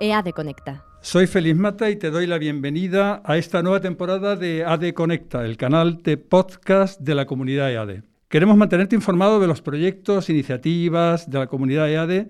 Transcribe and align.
EADE 0.00 0.32
Conecta. 0.32 0.84
Soy 1.00 1.26
Feliz 1.26 1.56
Mata 1.56 1.90
y 1.90 1.96
te 1.96 2.10
doy 2.10 2.26
la 2.26 2.38
bienvenida 2.38 3.22
a 3.24 3.36
esta 3.36 3.62
nueva 3.62 3.80
temporada 3.80 4.36
de 4.36 4.64
ADE 4.64 4.94
Conecta, 4.94 5.44
el 5.44 5.56
canal 5.56 6.02
de 6.02 6.16
podcast 6.16 7.00
de 7.00 7.14
la 7.14 7.26
comunidad 7.26 7.70
EADE. 7.70 8.02
Queremos 8.28 8.56
mantenerte 8.56 8.96
informado 8.96 9.38
de 9.38 9.46
los 9.46 9.62
proyectos, 9.62 10.30
iniciativas 10.30 11.30
de 11.30 11.38
la 11.38 11.46
comunidad 11.46 11.90
EADE 11.90 12.28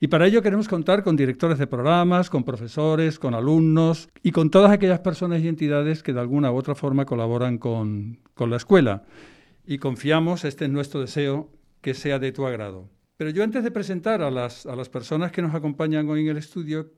y 0.00 0.08
para 0.08 0.26
ello 0.26 0.42
queremos 0.42 0.68
contar 0.68 1.02
con 1.02 1.16
directores 1.16 1.58
de 1.58 1.66
programas, 1.66 2.30
con 2.30 2.44
profesores, 2.44 3.18
con 3.18 3.34
alumnos 3.34 4.08
y 4.22 4.32
con 4.32 4.50
todas 4.50 4.70
aquellas 4.70 5.00
personas 5.00 5.42
y 5.42 5.48
entidades 5.48 6.02
que 6.02 6.12
de 6.12 6.20
alguna 6.20 6.50
u 6.50 6.56
otra 6.56 6.74
forma 6.74 7.04
colaboran 7.04 7.58
con, 7.58 8.20
con 8.34 8.50
la 8.50 8.56
escuela. 8.56 9.04
Y 9.66 9.78
confiamos, 9.78 10.44
este 10.44 10.64
es 10.64 10.70
nuestro 10.70 11.00
deseo, 11.00 11.50
que 11.82 11.94
sea 11.94 12.18
de 12.18 12.32
tu 12.32 12.46
agrado. 12.46 12.88
Pero 13.16 13.30
yo 13.30 13.44
antes 13.44 13.62
de 13.62 13.70
presentar 13.70 14.22
a 14.22 14.30
las, 14.30 14.66
a 14.66 14.74
las 14.74 14.88
personas 14.88 15.30
que 15.30 15.42
nos 15.42 15.54
acompañan 15.54 16.08
hoy 16.08 16.22
en 16.22 16.28
el 16.28 16.38
estudio, 16.38 16.90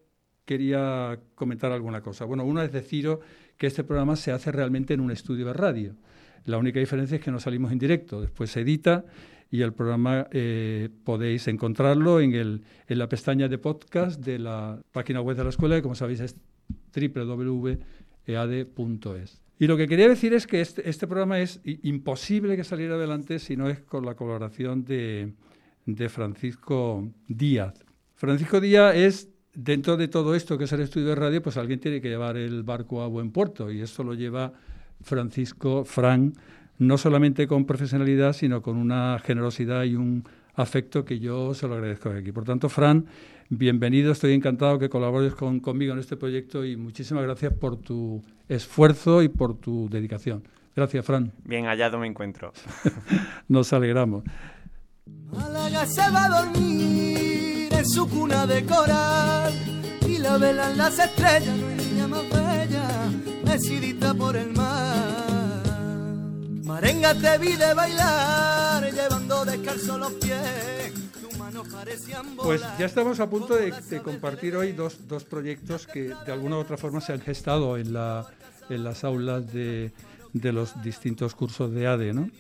quería 0.45 1.19
comentar 1.34 1.73
alguna 1.73 2.01
cosa. 2.01 2.25
Bueno, 2.25 2.45
una 2.45 2.65
es 2.65 2.73
deciros 2.73 3.21
que 3.57 3.66
este 3.66 3.85
programa 3.85 4.16
se 4.16 4.33
hace 4.33 4.52
realmente 4.52 4.95
en 4.95 5.01
un 5.01 5.11
estudio 5.11 5.47
de 5.47 5.52
radio. 5.52 5.95
La 6.45 6.59
única 6.59 6.80
diferencia 6.80 7.16
es 7.16 7.23
que 7.23 7.30
no 7.30 7.41
salimos 7.41 7.73
en 7.73 7.79
directo, 7.79 8.21
después 8.21 8.51
se 8.51 8.61
edita 8.61 9.05
y 9.51 9.62
el 9.62 9.73
programa 9.73 10.27
eh, 10.33 10.91
podéis 11.05 11.49
encontrarlo 11.49 12.21
en, 12.21 12.35
el, 12.35 12.62
en 12.88 12.99
la 12.99 13.09
pestaña 13.09 13.49
de 13.49 13.57
podcast 13.59 14.21
de 14.21 14.38
la 14.38 14.80
página 14.93 15.21
web 15.21 15.37
de 15.37 15.45
la 15.45 15.51
escuela, 15.51 15.77
que 15.77 15.83
como 15.83 15.95
sabéis 15.95 16.21
es 16.21 16.37
www.ead.es. 16.95 17.85
Y 19.59 19.66
lo 19.69 19.77
que 19.77 19.87
quería 19.87 20.09
decir 20.09 20.35
es 20.35 20.49
que 20.49 20.61
este, 20.61 20.88
este, 20.88 21.07
programa 21.07 21.38
es 21.38 21.61
imposible 21.65 22.57
que 22.57 22.65
saliera 22.65 22.97
adelante 22.97 23.38
si 23.38 23.57
no 23.57 23.69
es 23.69 23.79
con 23.79 24.05
la 24.05 24.16
colaboración 24.16 24.85
de, 24.85 25.33
de 25.87 26.09
Francisco 26.09 27.09
Díaz. 27.29 27.85
Francisco 28.16 28.61
Díaz 28.61 28.97
es 28.97 29.29
dentro 29.55 29.97
de 29.97 30.09
todo 30.09 30.35
esto 30.35 30.59
que 30.59 30.65
es 30.65 30.73
el 30.73 30.81
estudio 30.81 31.09
de 31.09 31.15
radio, 31.15 31.43
pues 31.43 31.57
alguien 31.57 31.81
tiene 31.81 32.01
que 32.01 32.09
llevar 32.09 32.37
el 32.37 32.63
barco 32.63 33.02
a 33.02 33.07
buen 33.07 33.30
puerto 33.30 33.71
y 33.71 33.80
esto 33.80 34.02
lo 34.02 34.15
lleva 34.15 34.52
Francisco, 35.02 35.85
Fran, 35.85 36.35
no 36.79 36.99
solamente 36.99 37.46
con 37.46 37.65
profesionalidad, 37.65 38.33
sino 38.33 38.63
con 38.63 38.77
una 38.77 39.19
generosidad 39.24 39.85
y 39.85 39.95
un 39.95 40.24
afecto 40.55 41.05
que 41.05 41.19
yo 41.19 41.55
se 41.55 41.69
lo 41.69 41.74
agradezco 41.74 42.11
aquí. 42.11 42.33
Por 42.33 42.45
tanto, 42.45 42.69
Fran, 42.69 43.07
bienvenido, 43.49 44.13
estoy 44.13 44.33
encantado 44.33 44.79
que 44.79 44.88
colabores 44.88 45.35
con, 45.35 45.61
conmigo 45.61 45.93
en 45.93 45.99
este 45.99 46.16
proyecto 46.16 46.65
y 46.65 46.77
muchísimas 46.77 47.24
gracias 47.24 47.52
por 47.52 47.77
tu 47.77 48.23
esfuerzo 48.49 49.23
y 49.23 49.29
por 49.29 49.57
tu 49.57 49.89
dedicación. 49.89 50.45
Gracias, 50.74 51.05
Fran. 51.05 51.33
Bien 51.45 51.66
hallado 51.66 51.99
me 51.99 52.09
encuentro. 52.09 52.52
Nos 53.49 53.73
alegramos. 53.73 54.24
se 55.87 56.11
va 56.11 56.24
a 56.24 56.43
dormir 56.43 57.04
su 57.85 58.09
cuna 58.09 58.46
de 58.46 58.65
coral 58.65 59.52
y 60.09 60.18
la 60.18 60.38
velan 60.38 60.77
las 60.77 60.99
estrellas, 60.99 61.57
no 61.57 61.68
hay 61.68 61.77
niña 61.77 62.09
más 62.09 62.23
bella, 62.30 62.88
decidita 63.45 64.15
por 64.15 64.37
el 64.37 64.53
mar. 64.53 65.62
Marenga 66.65 67.15
te 67.15 67.38
vi 67.38 67.56
de 67.56 67.75
bailar, 67.75 68.93
llevando 68.93 69.44
descalzo 69.44 69.99
los 69.99 70.12
pies. 70.15 70.93
Pues 72.43 72.62
ya 72.78 72.87
estamos 72.87 73.21
a 73.21 73.28
punto 73.28 73.55
de, 73.55 73.72
compartir 74.03 74.56
hoy 74.56 74.72
dos, 74.72 75.06
dos, 75.06 75.25
proyectos 75.25 75.87
que 75.87 76.15
de 76.27 76.32
alguna 76.32 76.56
u 76.56 76.60
otra 76.60 76.77
forma 76.77 77.00
se 77.00 77.12
han 77.12 77.21
gestado 77.21 77.77
en, 77.77 77.93
la, 77.93 78.27
en 78.71 78.82
las 78.82 79.05
aulas 79.05 79.53
de, 79.53 79.93
de 80.32 80.53
los 80.53 80.82
distintos 80.82 81.34
cursos 81.34 81.72
de 81.72 81.87
ADE. 81.87 82.12
¿no? 82.12 82.31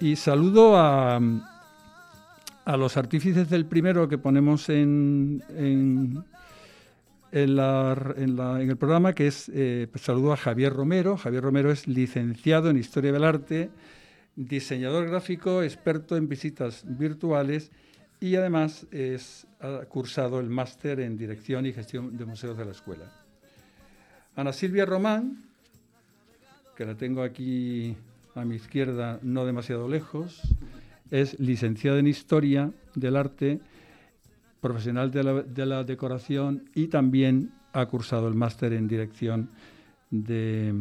Y 0.00 0.16
saludo 0.16 0.76
a, 0.76 1.18
a 2.64 2.76
los 2.76 2.96
artífices 2.96 3.48
del 3.50 3.66
primero 3.66 4.08
que 4.08 4.18
ponemos 4.18 4.68
en, 4.68 5.42
el 7.32 8.76
programa, 8.78 9.14
que 9.14 9.26
es, 9.26 9.50
eh, 9.54 9.88
pues 9.90 10.04
saludo 10.04 10.32
a 10.32 10.36
Javier 10.36 10.72
Romero. 10.72 11.16
Javier 11.16 11.42
Romero 11.42 11.70
es 11.70 11.86
licenciado 11.88 12.70
en 12.70 12.76
Historia 12.76 13.12
del 13.12 13.24
Arte, 13.24 13.70
diseñador 14.36 15.08
gráfico, 15.08 15.62
experto 15.62 16.16
en 16.16 16.28
visitas 16.28 16.84
virtuales 16.86 17.70
y 18.20 18.36
además 18.36 18.86
es, 18.90 19.46
ha 19.60 19.86
cursado 19.86 20.40
el 20.40 20.50
máster 20.50 21.00
en 21.00 21.16
Dirección 21.16 21.66
y 21.66 21.72
Gestión 21.72 22.16
de 22.16 22.26
Museos 22.26 22.56
de 22.56 22.66
la 22.66 22.72
Escuela. 22.72 23.10
Ana 24.36 24.52
Silvia 24.52 24.84
Román, 24.84 25.42
que 26.76 26.84
la 26.84 26.94
tengo 26.94 27.22
aquí 27.22 27.96
a 28.34 28.44
mi 28.44 28.56
izquierda, 28.56 29.18
no 29.22 29.44
demasiado 29.44 29.88
lejos, 29.88 30.42
es 31.10 31.38
licenciado 31.40 31.98
en 31.98 32.06
Historia 32.06 32.72
del 32.94 33.16
Arte, 33.16 33.60
profesional 34.60 35.10
de 35.10 35.66
la, 35.66 35.84
decoración 35.84 36.70
y 36.74 36.88
también 36.88 37.52
ha 37.72 37.86
cursado 37.86 38.28
el 38.28 38.34
máster 38.34 38.72
en 38.72 38.86
Dirección 38.86 39.50
de, 40.10 40.72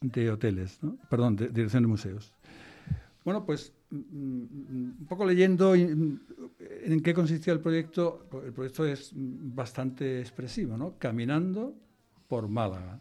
de 0.00 0.30
Hoteles, 0.30 0.80
perdón, 1.08 1.36
de 1.36 1.48
Dirección 1.48 1.82
de 1.82 1.88
Museos. 1.88 2.32
Bueno, 3.24 3.44
pues 3.44 3.72
mm, 3.90 3.96
mm, 3.96 4.96
un 5.00 5.06
poco 5.06 5.26
leyendo 5.26 5.74
en 5.74 6.20
qué 7.04 7.12
consistía 7.12 7.52
el 7.52 7.60
proyecto, 7.60 8.26
el 8.44 8.52
proyecto 8.52 8.86
es 8.86 9.12
bastante 9.14 10.20
expresivo, 10.20 10.76
¿no? 10.76 10.94
Caminando 10.98 11.74
por 12.28 12.48
Málaga. 12.48 12.98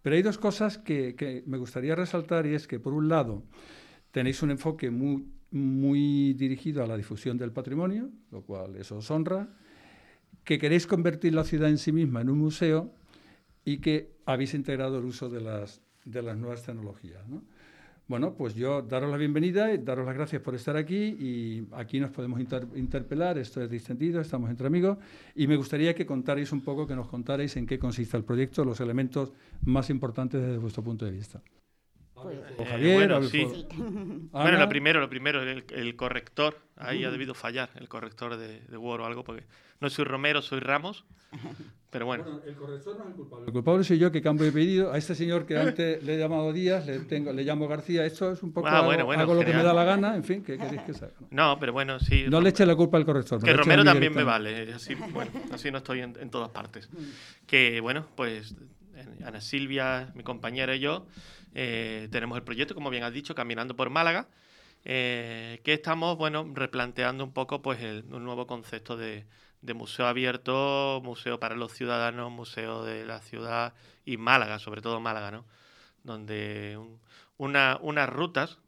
Pero 0.00 0.16
hay 0.16 0.22
dos 0.22 0.38
cosas 0.38 0.78
que 0.78 1.42
me 1.46 1.58
gustaría 1.58 1.94
resaltar 1.94 2.46
y 2.46 2.54
es 2.54 2.66
que, 2.66 2.78
por 2.78 2.94
un 2.94 3.08
lado, 3.08 3.42
Tenéis 4.14 4.44
un 4.44 4.52
enfoque 4.52 4.92
muy, 4.92 5.26
muy 5.50 6.34
dirigido 6.34 6.84
a 6.84 6.86
la 6.86 6.96
difusión 6.96 7.36
del 7.36 7.50
patrimonio, 7.50 8.10
lo 8.30 8.42
cual 8.42 8.76
eso 8.76 8.98
os 8.98 9.10
honra, 9.10 9.48
que 10.44 10.56
queréis 10.56 10.86
convertir 10.86 11.34
la 11.34 11.42
ciudad 11.42 11.68
en 11.68 11.78
sí 11.78 11.90
misma 11.90 12.20
en 12.20 12.30
un 12.30 12.38
museo 12.38 12.92
y 13.64 13.78
que 13.78 14.12
habéis 14.24 14.54
integrado 14.54 14.98
el 14.98 15.04
uso 15.04 15.28
de 15.28 15.40
las, 15.40 15.82
de 16.04 16.22
las 16.22 16.36
nuevas 16.36 16.62
tecnologías. 16.62 17.24
Bueno, 18.06 18.36
pues 18.36 18.54
yo 18.54 18.82
daros 18.82 19.10
la 19.10 19.16
bienvenida 19.16 19.74
y 19.74 19.78
daros 19.78 20.06
las 20.06 20.14
gracias 20.14 20.40
por 20.42 20.54
estar 20.54 20.76
aquí 20.76 21.16
y 21.18 21.66
aquí 21.72 21.98
nos 21.98 22.12
podemos 22.12 22.38
interpelar, 22.76 23.36
esto 23.36 23.60
es 23.60 23.68
distendido, 23.68 24.20
estamos 24.20 24.48
entre 24.48 24.68
amigos 24.68 24.96
y 25.34 25.48
me 25.48 25.56
gustaría 25.56 25.92
que 25.92 26.06
contarais 26.06 26.52
un 26.52 26.60
poco, 26.60 26.86
que 26.86 26.94
nos 26.94 27.08
contarais 27.08 27.56
en 27.56 27.66
qué 27.66 27.80
consiste 27.80 28.16
el 28.16 28.22
proyecto, 28.22 28.64
los 28.64 28.78
elementos 28.78 29.32
más 29.64 29.90
importantes 29.90 30.40
desde 30.40 30.58
vuestro 30.58 30.84
punto 30.84 31.04
de 31.04 31.10
vista. 31.10 31.42
Pues, 32.14 32.38
o 32.58 32.64
Javier, 32.64 33.08
bueno, 33.08 33.22
sí. 33.28 33.66
Bueno, 34.30 34.58
lo 34.58 34.68
primero, 34.68 35.00
lo 35.00 35.08
primero, 35.08 35.42
el, 35.42 35.96
corrector, 35.96 36.58
ahí 36.76 37.04
ha 37.04 37.10
debido 37.10 37.34
fallar, 37.34 37.70
el 37.74 37.88
corrector 37.88 38.36
de, 38.36 38.60
Word 38.76 39.02
o 39.02 39.04
algo, 39.06 39.24
porque 39.24 39.44
no 39.80 39.90
soy 39.90 40.04
Romero, 40.04 40.40
soy 40.40 40.60
Ramos, 40.60 41.04
pero 41.90 42.06
bueno. 42.06 42.40
el 42.46 42.54
corrector 42.54 42.96
no 42.96 43.04
es 43.04 43.10
el 43.10 43.14
culpable. 43.14 43.46
El 43.46 43.52
culpable 43.52 43.84
soy 43.84 43.98
yo 43.98 44.12
que 44.12 44.22
cambio 44.22 44.46
de 44.46 44.52
pedido. 44.52 44.92
A 44.92 44.98
este 44.98 45.14
señor 45.14 45.44
que 45.44 45.58
antes 45.58 46.02
le 46.04 46.14
he 46.14 46.18
llamado 46.18 46.52
Díaz, 46.52 46.86
le, 46.86 47.00
tengo, 47.00 47.32
le 47.32 47.42
llamo 47.42 47.66
García. 47.66 48.06
Esto 48.06 48.32
es 48.32 48.42
un 48.42 48.52
poco 48.52 48.68
ah, 48.68 48.82
bueno, 48.82 49.10
hago, 49.10 49.34
lo 49.34 49.44
que 49.44 49.52
me 49.52 49.62
da 49.62 49.74
la 49.74 49.84
gana, 49.84 50.14
en 50.14 50.24
fin, 50.24 50.42
¿qué 50.42 50.56
queréis 50.56 50.82
que 50.82 50.94
sea? 50.94 51.10
No, 51.30 51.58
pero 51.58 51.72
bueno, 51.72 51.98
sí. 51.98 52.26
No 52.28 52.40
le 52.40 52.50
eche 52.50 52.64
la 52.64 52.76
culpa 52.76 52.96
al 52.96 53.04
corrector. 53.04 53.42
Que 53.42 53.52
Romero 53.52 53.84
también 53.84 54.14
me 54.14 54.22
vale, 54.22 54.72
así, 54.72 54.94
bueno, 54.94 55.32
así 55.52 55.70
no 55.70 55.78
estoy 55.78 56.00
en, 56.00 56.16
en 56.20 56.30
todas 56.30 56.50
partes. 56.50 56.88
Que 57.46 57.80
bueno, 57.80 58.06
pues 58.14 58.54
Ana 59.24 59.40
Silvia, 59.40 60.12
mi 60.14 60.22
compañera 60.22 60.74
y 60.76 60.80
yo, 60.80 61.06
eh, 61.54 62.08
tenemos 62.10 62.36
el 62.36 62.44
proyecto, 62.44 62.74
como 62.74 62.90
bien 62.90 63.02
has 63.02 63.12
dicho, 63.12 63.34
Caminando 63.34 63.76
por 63.76 63.90
Málaga, 63.90 64.28
eh, 64.84 65.60
que 65.64 65.72
estamos, 65.72 66.16
bueno, 66.18 66.50
replanteando 66.52 67.24
un 67.24 67.32
poco 67.32 67.62
pues 67.62 67.80
un 67.82 68.24
nuevo 68.24 68.46
concepto 68.46 68.96
de, 68.96 69.26
museo 69.74 70.06
abierto, 70.06 71.00
museo 71.02 71.40
para 71.40 71.56
los 71.56 71.72
ciudadanos, 71.72 72.30
museo 72.30 72.84
de 72.84 73.06
la 73.06 73.20
ciudad 73.20 73.74
y 74.04 74.16
Málaga, 74.18 74.58
sobre 74.58 74.82
todo 74.82 75.00
Málaga, 75.00 75.30
¿no? 75.30 75.46
Donde 76.02 76.78
unas 77.38 78.08
rutas 78.10 78.58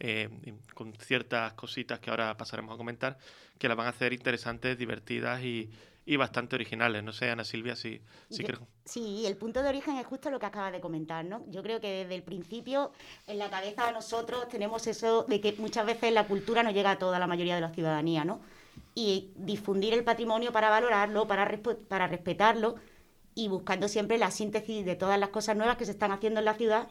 eh, 0.00 0.28
con 0.74 0.94
ciertas 0.94 1.54
cositas 1.54 1.98
que 2.00 2.10
ahora 2.10 2.36
pasaremos 2.36 2.74
a 2.74 2.76
comentar, 2.76 3.18
que 3.58 3.68
las 3.68 3.76
van 3.76 3.86
a 3.86 3.90
hacer 3.90 4.12
interesantes, 4.12 4.78
divertidas 4.78 5.42
y, 5.42 5.70
y 6.06 6.16
bastante 6.16 6.54
originales. 6.54 7.02
No 7.02 7.12
sé, 7.12 7.30
Ana 7.30 7.44
Silvia, 7.44 7.76
si, 7.76 8.00
si 8.28 8.44
creo. 8.44 8.66
Sí, 8.84 9.24
el 9.26 9.36
punto 9.36 9.62
de 9.62 9.68
origen 9.68 9.96
es 9.96 10.06
justo 10.06 10.30
lo 10.30 10.38
que 10.38 10.46
acaba 10.46 10.70
de 10.70 10.80
comentar, 10.80 11.24
¿no? 11.24 11.44
Yo 11.48 11.62
creo 11.62 11.80
que 11.80 11.88
desde 11.88 12.14
el 12.14 12.22
principio 12.22 12.92
en 13.26 13.38
la 13.38 13.50
cabeza 13.50 13.86
de 13.86 13.92
nosotros 13.92 14.48
tenemos 14.48 14.86
eso 14.86 15.24
de 15.24 15.40
que 15.40 15.54
muchas 15.58 15.86
veces 15.86 16.12
la 16.12 16.26
cultura 16.26 16.62
no 16.62 16.70
llega 16.70 16.92
a 16.92 16.98
toda 16.98 17.18
la 17.18 17.26
mayoría 17.26 17.54
de 17.54 17.62
la 17.62 17.70
ciudadanía, 17.70 18.24
¿no? 18.24 18.40
Y 18.94 19.32
difundir 19.36 19.94
el 19.94 20.04
patrimonio 20.04 20.52
para 20.52 20.68
valorarlo, 20.68 21.26
para, 21.26 21.60
para 21.88 22.06
respetarlo 22.06 22.76
y 23.34 23.48
buscando 23.48 23.88
siempre 23.88 24.18
la 24.18 24.30
síntesis 24.30 24.84
de 24.84 24.96
todas 24.96 25.18
las 25.18 25.30
cosas 25.30 25.56
nuevas 25.56 25.76
que 25.76 25.86
se 25.86 25.92
están 25.92 26.12
haciendo 26.12 26.40
en 26.40 26.44
la 26.44 26.54
ciudad, 26.54 26.86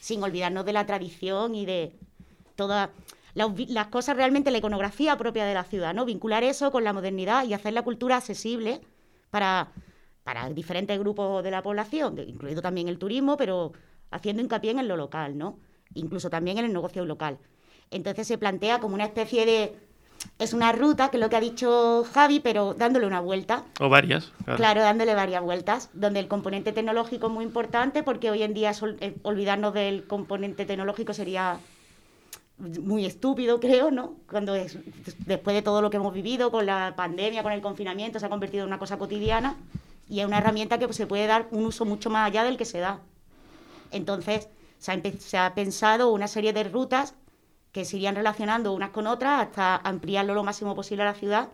sin 0.00 0.22
olvidarnos 0.22 0.64
de 0.64 0.72
la 0.72 0.86
tradición 0.86 1.54
y 1.54 1.66
de 1.66 1.92
toda 2.56 2.90
las, 3.38 3.86
cosas 3.86 4.16
realmente, 4.16 4.50
la 4.50 4.58
iconografía 4.58 5.16
propia 5.16 5.44
de 5.44 5.54
la 5.54 5.64
ciudad, 5.64 5.94
¿no? 5.94 6.04
Vincular 6.04 6.44
eso 6.44 6.70
con 6.70 6.84
la 6.84 6.92
modernidad 6.92 7.44
y 7.44 7.54
hacer 7.54 7.72
la 7.72 7.82
cultura 7.82 8.16
accesible 8.16 8.80
para, 9.30 9.68
para 10.24 10.50
diferentes 10.50 10.98
grupos 10.98 11.42
de 11.42 11.50
la 11.50 11.62
población, 11.62 12.18
incluido 12.18 12.60
también 12.60 12.88
el 12.88 12.98
turismo, 12.98 13.36
pero 13.36 13.72
haciendo 14.10 14.42
hincapié 14.42 14.72
en 14.72 14.88
lo 14.88 14.96
local, 14.96 15.38
¿no? 15.38 15.58
Incluso 15.94 16.28
también 16.30 16.58
en 16.58 16.66
el 16.66 16.72
negocio 16.72 17.04
local. 17.06 17.38
Entonces 17.90 18.26
se 18.26 18.38
plantea 18.38 18.80
como 18.80 18.94
una 18.94 19.04
especie 19.04 19.46
de 19.46 19.88
es 20.38 20.52
una 20.52 20.72
ruta, 20.72 21.10
que 21.10 21.16
es 21.16 21.20
lo 21.20 21.28
que 21.28 21.36
ha 21.36 21.40
dicho 21.40 22.04
Javi, 22.12 22.40
pero 22.40 22.74
dándole 22.74 23.06
una 23.06 23.20
vuelta. 23.20 23.64
O 23.80 23.88
varias. 23.88 24.32
Claro. 24.56 24.82
dándole 24.82 25.14
varias 25.14 25.42
vueltas, 25.42 25.90
donde 25.92 26.20
el 26.20 26.28
componente 26.28 26.72
tecnológico 26.72 27.28
es 27.28 27.32
muy 27.32 27.44
importante, 27.44 28.02
porque 28.02 28.30
hoy 28.30 28.42
en 28.42 28.54
día 28.54 28.72
eh, 29.00 29.16
olvidarnos 29.22 29.74
del 29.74 30.06
componente 30.06 30.64
tecnológico 30.64 31.12
sería 31.12 31.58
muy 32.58 33.06
estúpido, 33.06 33.60
creo, 33.60 33.90
¿no? 33.90 34.16
Cuando 34.28 34.54
después 34.54 35.54
de 35.54 35.62
todo 35.62 35.80
lo 35.80 35.90
que 35.90 35.96
hemos 35.96 36.12
vivido 36.12 36.50
con 36.50 36.66
la 36.66 36.94
pandemia, 36.96 37.42
con 37.42 37.52
el 37.52 37.60
confinamiento, 37.60 38.18
se 38.18 38.26
ha 38.26 38.30
convertido 38.30 38.64
en 38.64 38.68
una 38.68 38.78
cosa 38.78 38.98
cotidiana 38.98 39.56
y 40.08 40.20
es 40.20 40.26
una 40.26 40.38
herramienta 40.38 40.78
que 40.78 40.92
se 40.92 41.06
puede 41.06 41.26
dar 41.26 41.48
un 41.50 41.66
uso 41.66 41.84
mucho 41.84 42.10
más 42.10 42.26
allá 42.26 42.44
del 42.44 42.56
que 42.56 42.64
se 42.64 42.78
da. 42.78 43.00
Entonces, 43.90 44.48
se 44.78 45.38
ha, 45.38 45.54
pensado 45.54 46.10
una 46.10 46.28
serie 46.28 46.52
de 46.52 46.64
rutas 46.64 47.14
que 47.72 47.84
se 47.84 47.96
irían 47.96 48.14
relacionando 48.14 48.72
unas 48.72 48.90
con 48.90 49.06
otras 49.06 49.42
hasta 49.42 49.76
ampliarlo 49.76 50.34
lo 50.34 50.44
máximo 50.44 50.74
posible 50.74 51.02
a 51.02 51.06
la 51.06 51.14
ciudad 51.14 51.48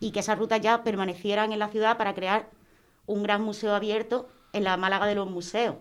y 0.00 0.10
que 0.10 0.20
esas 0.20 0.38
rutas 0.38 0.60
ya 0.60 0.82
permanecieran 0.82 1.52
en 1.52 1.58
la 1.58 1.68
ciudad 1.68 1.96
para 1.96 2.14
crear 2.14 2.50
un 3.06 3.22
gran 3.22 3.42
museo 3.42 3.74
abierto 3.74 4.28
en 4.52 4.64
la 4.64 4.76
Málaga 4.76 5.06
de 5.06 5.14
los 5.14 5.30
museos, 5.30 5.76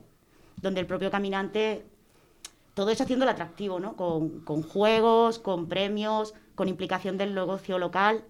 donde 0.62 0.80
el 0.80 0.88
propio 0.88 1.12
caminante, 1.12 1.86
todo 2.76 2.92
eso 2.92 3.04
haciendo 3.04 3.24
el 3.26 3.30
atractivo, 3.30 3.80
¿no? 3.80 3.96
Con, 3.96 4.62
juegos, 4.62 5.40
con 5.40 5.68
premios, 5.68 6.36
con 6.54 6.68
implicación 6.68 7.18
del 7.18 7.34
negocio 7.34 7.80
local, 7.80 8.24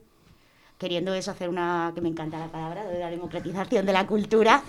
queriendo 0.77 1.13
eso 1.13 1.31
hacer 1.31 1.49
una, 1.49 1.91
que 1.93 2.01
me 2.01 2.09
encanta 2.09 2.39
la 2.39 2.51
palabra, 2.51 2.85
de 2.85 2.99
la 2.99 3.09
democratización 3.09 3.85
de 3.85 3.93
la 3.93 4.05
cultura 4.07 4.63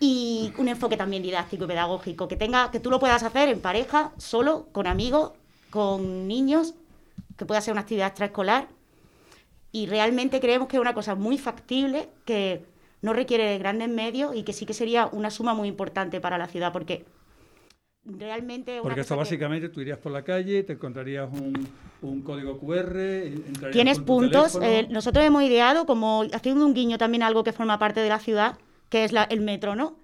y 0.00 0.52
un 0.58 0.68
enfoque 0.68 0.96
también 0.96 1.22
didáctico 1.22 1.64
y 1.64 1.68
pedagógico, 1.68 2.26
que 2.28 2.36
tenga, 2.36 2.70
que 2.72 2.80
tú 2.80 2.90
lo 2.90 2.98
puedas 2.98 3.22
hacer 3.22 3.48
en 3.48 3.60
pareja, 3.60 4.12
solo, 4.18 4.66
con 4.72 4.88
amigos, 4.88 5.32
con 5.70 6.26
niños, 6.26 6.74
que 7.36 7.46
pueda 7.46 7.60
ser 7.60 7.72
una 7.72 7.82
actividad 7.82 8.08
extraescolar. 8.08 8.68
Y 9.70 9.86
realmente 9.86 10.40
creemos 10.40 10.68
que 10.68 10.76
es 10.76 10.80
una 10.80 10.94
cosa 10.94 11.14
muy 11.14 11.38
factible, 11.38 12.08
que 12.24 12.66
no 13.02 13.12
requiere 13.12 13.56
grandes 13.58 13.88
medios 13.88 14.34
y 14.34 14.42
que 14.42 14.52
sí 14.52 14.66
que 14.66 14.74
sería 14.74 15.06
una 15.06 15.30
suma 15.30 15.54
muy 15.54 15.68
importante 15.68 16.20
para 16.20 16.38
la 16.38 16.48
ciudad, 16.48 16.72
porque 16.72 17.04
realmente... 18.06 18.80
Porque 18.82 19.00
esto 19.00 19.16
básicamente 19.16 19.68
tú 19.68 19.80
irías 19.80 19.98
por 19.98 20.12
la 20.12 20.22
calle, 20.22 20.62
te 20.62 20.74
encontrarías 20.74 21.28
un, 21.32 22.22
código 22.22 22.58
QR... 22.58 23.70
Tienes 23.72 23.98
puntos. 23.98 24.58
Eh, 24.62 24.86
nosotros 24.90 25.24
hemos 25.24 25.42
ideado, 25.42 25.86
como 25.86 26.24
haciendo 26.32 26.64
un 26.64 26.74
guiño 26.74 26.98
también 26.98 27.22
algo 27.22 27.44
que 27.44 27.52
forma 27.52 27.78
parte 27.78 28.00
de 28.00 28.08
la 28.08 28.18
ciudad, 28.18 28.58
que 28.88 29.04
es 29.04 29.12
el 29.30 29.40
metro, 29.40 29.74
¿no? 29.74 29.98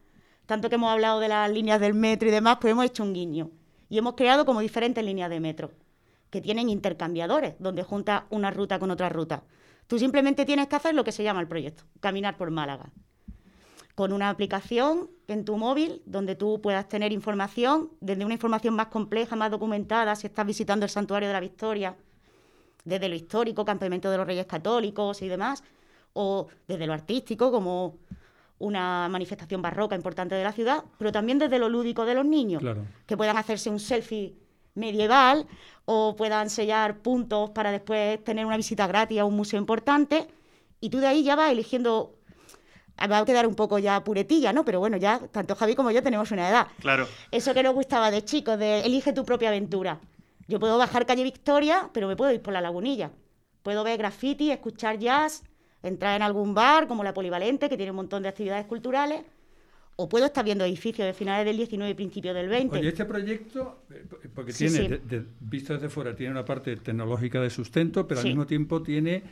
Tanto 0.46 0.68
que 0.68 0.74
hemos 0.74 0.90
hablado 0.90 1.20
de 1.20 1.28
las 1.28 1.50
líneas 1.50 1.80
del 1.80 1.94
metro 1.94 2.28
y 2.28 2.32
demás, 2.32 2.58
pues 2.60 2.72
hemos 2.72 2.84
hecho 2.84 3.02
un 3.02 3.14
guiño. 3.14 3.50
Y 3.88 3.98
hemos 3.98 4.14
creado 4.14 4.44
como 4.44 4.60
diferentes 4.60 5.04
líneas 5.04 5.30
de 5.30 5.40
metro, 5.40 5.70
que 6.30 6.40
tienen 6.40 6.68
intercambiadores, 6.68 7.54
donde 7.58 7.82
junta 7.82 8.26
una 8.30 8.50
ruta 8.50 8.78
con 8.78 8.90
otra 8.90 9.08
ruta. 9.08 9.44
Tú 9.86 9.98
simplemente 9.98 10.44
tienes 10.44 10.66
que 10.68 10.76
hacer 10.76 10.94
lo 10.94 11.04
que 11.04 11.12
se 11.12 11.22
llama 11.22 11.40
el 11.40 11.48
proyecto, 11.48 11.84
caminar 12.00 12.36
por 12.36 12.50
Málaga. 12.50 12.90
Con 13.94 14.12
una 14.12 14.30
aplicación 14.30 15.10
en 15.28 15.44
tu 15.44 15.56
móvil 15.56 16.02
donde 16.06 16.34
tú 16.34 16.60
puedas 16.60 16.88
tener 16.88 17.12
información, 17.12 17.90
desde 18.00 18.24
una 18.24 18.34
información 18.34 18.74
más 18.74 18.86
compleja, 18.86 19.36
más 19.36 19.50
documentada, 19.50 20.16
si 20.16 20.26
estás 20.26 20.46
visitando 20.46 20.84
el 20.84 20.90
Santuario 20.90 21.28
de 21.28 21.34
la 21.34 21.40
Victoria, 21.40 21.96
desde 22.84 23.08
lo 23.08 23.14
histórico, 23.14 23.64
Campamento 23.64 24.10
de 24.10 24.16
los 24.16 24.26
Reyes 24.26 24.46
Católicos 24.46 25.22
y 25.22 25.28
demás, 25.28 25.62
o 26.14 26.48
desde 26.66 26.86
lo 26.86 26.92
artístico, 26.92 27.50
como 27.50 27.98
una 28.58 29.08
manifestación 29.10 29.60
barroca 29.60 29.96
importante 29.96 30.34
de 30.34 30.44
la 30.44 30.52
ciudad, 30.52 30.84
pero 30.96 31.10
también 31.10 31.38
desde 31.38 31.58
lo 31.58 31.68
lúdico 31.68 32.04
de 32.04 32.14
los 32.14 32.24
niños, 32.24 32.62
que 33.06 33.16
puedan 33.16 33.36
hacerse 33.36 33.70
un 33.70 33.80
selfie 33.80 34.36
medieval 34.74 35.46
o 35.84 36.14
puedan 36.16 36.48
sellar 36.48 36.98
puntos 36.98 37.50
para 37.50 37.72
después 37.72 38.22
tener 38.24 38.46
una 38.46 38.56
visita 38.56 38.86
gratis 38.86 39.18
a 39.18 39.24
un 39.24 39.36
museo 39.36 39.58
importante 39.58 40.28
y 40.80 40.90
tú 40.90 40.98
de 40.98 41.08
ahí 41.08 41.24
ya 41.24 41.36
vas 41.36 41.50
eligiendo 41.50 42.14
va 43.00 43.18
a 43.18 43.24
quedar 43.24 43.46
un 43.46 43.54
poco 43.54 43.78
ya 43.78 44.02
puretilla, 44.04 44.52
¿no? 44.52 44.64
Pero 44.64 44.80
bueno, 44.80 44.96
ya 44.96 45.20
tanto 45.30 45.54
Javi 45.54 45.74
como 45.74 45.90
yo 45.90 46.02
tenemos 46.02 46.30
una 46.30 46.48
edad. 46.48 46.68
Claro. 46.80 47.08
Eso 47.30 47.54
que 47.54 47.62
nos 47.62 47.74
gustaba 47.74 48.10
de 48.10 48.24
chicos, 48.24 48.58
de 48.58 48.80
elige 48.80 49.12
tu 49.12 49.24
propia 49.24 49.48
aventura. 49.48 50.00
Yo 50.48 50.60
puedo 50.60 50.78
bajar 50.78 51.06
calle 51.06 51.22
Victoria, 51.22 51.88
pero 51.92 52.08
me 52.08 52.16
puedo 52.16 52.32
ir 52.32 52.42
por 52.42 52.52
la 52.52 52.60
lagunilla. 52.60 53.10
Puedo 53.62 53.84
ver 53.84 53.98
graffiti, 53.98 54.50
escuchar 54.50 54.98
jazz, 54.98 55.44
entrar 55.82 56.16
en 56.16 56.22
algún 56.22 56.54
bar 56.54 56.88
como 56.88 57.04
la 57.04 57.14
Polivalente, 57.14 57.68
que 57.68 57.76
tiene 57.76 57.90
un 57.90 57.96
montón 57.96 58.22
de 58.22 58.28
actividades 58.28 58.66
culturales, 58.66 59.22
o 59.96 60.08
puedo 60.08 60.26
estar 60.26 60.44
viendo 60.44 60.64
edificios 60.64 61.06
de 61.06 61.12
finales 61.12 61.44
del 61.44 61.56
19 61.56 61.90
y 61.90 61.94
principios 61.94 62.34
del 62.34 62.48
20. 62.48 62.78
Oye, 62.78 62.88
este 62.88 63.04
proyecto, 63.04 63.82
eh, 63.90 64.04
porque 64.34 64.52
tiene, 64.52 65.00
visto 65.40 65.74
desde 65.74 65.88
fuera, 65.88 66.16
tiene 66.16 66.32
una 66.32 66.44
parte 66.44 66.76
tecnológica 66.76 67.40
de 67.40 67.50
sustento, 67.50 68.06
pero 68.06 68.20
al 68.20 68.26
mismo 68.26 68.46
tiempo 68.46 68.82
tiene 68.82 69.22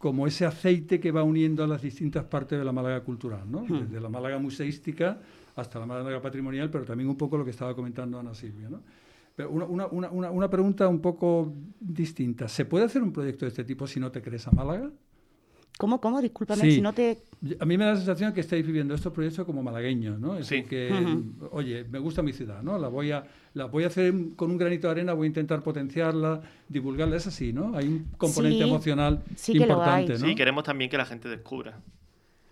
como 0.00 0.26
ese 0.26 0.46
aceite 0.46 0.98
que 0.98 1.12
va 1.12 1.22
uniendo 1.22 1.62
a 1.62 1.66
las 1.66 1.82
distintas 1.82 2.24
partes 2.24 2.58
de 2.58 2.64
la 2.64 2.72
Málaga 2.72 3.02
cultural, 3.02 3.42
¿no? 3.50 3.60
Hmm. 3.60 3.80
Desde 3.80 4.00
la 4.00 4.08
Málaga 4.08 4.38
museística 4.38 5.20
hasta 5.54 5.78
la 5.78 5.84
Málaga 5.84 6.22
patrimonial, 6.22 6.70
pero 6.70 6.86
también 6.86 7.10
un 7.10 7.18
poco 7.18 7.36
lo 7.36 7.44
que 7.44 7.50
estaba 7.50 7.74
comentando 7.76 8.18
Ana 8.18 8.32
Silvia, 8.32 8.70
¿no? 8.70 8.80
Pero 9.36 9.50
una, 9.50 9.66
una, 9.66 10.08
una, 10.08 10.30
una 10.30 10.48
pregunta 10.48 10.88
un 10.88 11.02
poco 11.02 11.52
distinta. 11.78 12.48
¿Se 12.48 12.64
puede 12.64 12.86
hacer 12.86 13.02
un 13.02 13.12
proyecto 13.12 13.44
de 13.44 13.50
este 13.50 13.62
tipo 13.62 13.86
si 13.86 14.00
no 14.00 14.10
te 14.10 14.22
crees 14.22 14.46
a 14.46 14.52
Málaga? 14.52 14.90
¿Cómo, 15.80 15.98
cómo? 15.98 16.20
Discúlpame, 16.20 16.70
si 16.70 16.82
no 16.82 16.92
te... 16.92 17.16
A 17.58 17.64
mí 17.64 17.78
me 17.78 17.86
da 17.86 17.92
la 17.92 17.96
sensación 17.96 18.34
que 18.34 18.40
estáis 18.40 18.66
viviendo 18.66 18.94
estos 18.94 19.14
proyectos 19.14 19.46
como 19.46 19.62
malagueños, 19.62 20.20
¿no? 20.20 20.36
Es 20.36 20.46
sí. 20.46 20.62
que, 20.64 20.92
oye, 21.52 21.84
me 21.84 21.98
gusta 21.98 22.20
mi 22.22 22.34
ciudad, 22.34 22.62
¿no? 22.62 22.78
La 22.78 22.88
voy, 22.88 23.12
a, 23.12 23.24
la 23.54 23.64
voy 23.64 23.84
a 23.84 23.86
hacer 23.86 24.12
con 24.36 24.50
un 24.50 24.58
granito 24.58 24.88
de 24.88 24.92
arena, 24.92 25.14
voy 25.14 25.24
a 25.24 25.28
intentar 25.28 25.62
potenciarla, 25.62 26.42
divulgarla, 26.68 27.16
es 27.16 27.26
así, 27.26 27.54
¿no? 27.54 27.74
Hay 27.74 27.88
un 27.88 28.10
componente 28.18 28.62
emocional 28.62 29.22
importante, 29.48 30.12
¿no? 30.12 30.26
Sí, 30.26 30.34
queremos 30.34 30.64
también 30.64 30.90
que 30.90 30.98
la 30.98 31.06
gente 31.06 31.30
descubra 31.30 31.80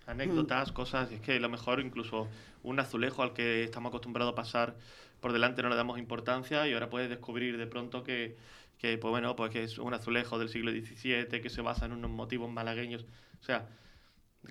anécdotas, 0.07 0.73
cosas, 0.73 1.13
es 1.13 1.21
que 1.21 1.37
a 1.37 1.39
lo 1.39 1.51
mejor 1.51 1.81
incluso 1.81 2.29
un 2.63 2.81
azulejo 2.81 3.23
al 3.23 3.35
que 3.35 3.63
estamos 3.63 3.91
acostumbrados 3.91 4.33
a 4.33 4.35
pasar 4.35 4.75
por 5.21 5.35
delante 5.35 5.63
no 5.63 5.69
le 5.69 5.77
damos 5.77 5.99
importancia 5.99 6.67
y 6.67 6.73
ahora 6.73 6.89
puedes 6.89 7.11
descubrir 7.11 7.59
de 7.59 7.67
pronto 7.67 8.05
que 8.05 8.37
que 8.79 8.97
pues 8.97 9.11
bueno, 9.11 9.35
pues 9.37 9.51
que 9.51 9.65
es 9.65 9.79
un 9.79 9.93
azulejo 9.93 10.39
del 10.39 10.49
siglo 10.49 10.71
XVII, 10.71 11.41
que 11.41 11.51
se 11.51 11.61
basa 11.61 11.87
en 11.87 11.93
unos 11.93 12.11
motivos 12.11 12.51
malagueños. 12.51 13.05
O 13.41 13.45
sea, 13.45 13.69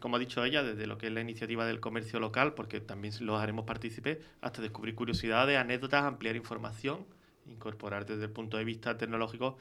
como 0.02 0.18
ha 0.18 0.20
dicho 0.20 0.44
ella, 0.44 0.64
desde 0.64 0.86
lo 0.86 0.98
que 0.98 1.08
es 1.08 1.14
la 1.14 1.22
iniciativa 1.22 1.66
del 1.66 1.80
comercio 1.80 2.20
local, 2.20 2.54
porque 2.54 2.82
también 2.82 3.14
los 3.22 3.42
haremos 3.42 3.66
partícipes, 3.66 4.20
hasta 4.42 4.62
descubrir 4.62 4.96
curiosidades, 4.96 5.58
anécdotas, 5.58 6.04
ampliar 6.04 6.36
información, 6.36 7.06
incorporar 7.46 8.06
desde 8.06 8.26
el 8.26 8.32
punto 8.32 8.58
de 8.58 8.66
vista 8.66 8.98
tecnológico 8.98 9.58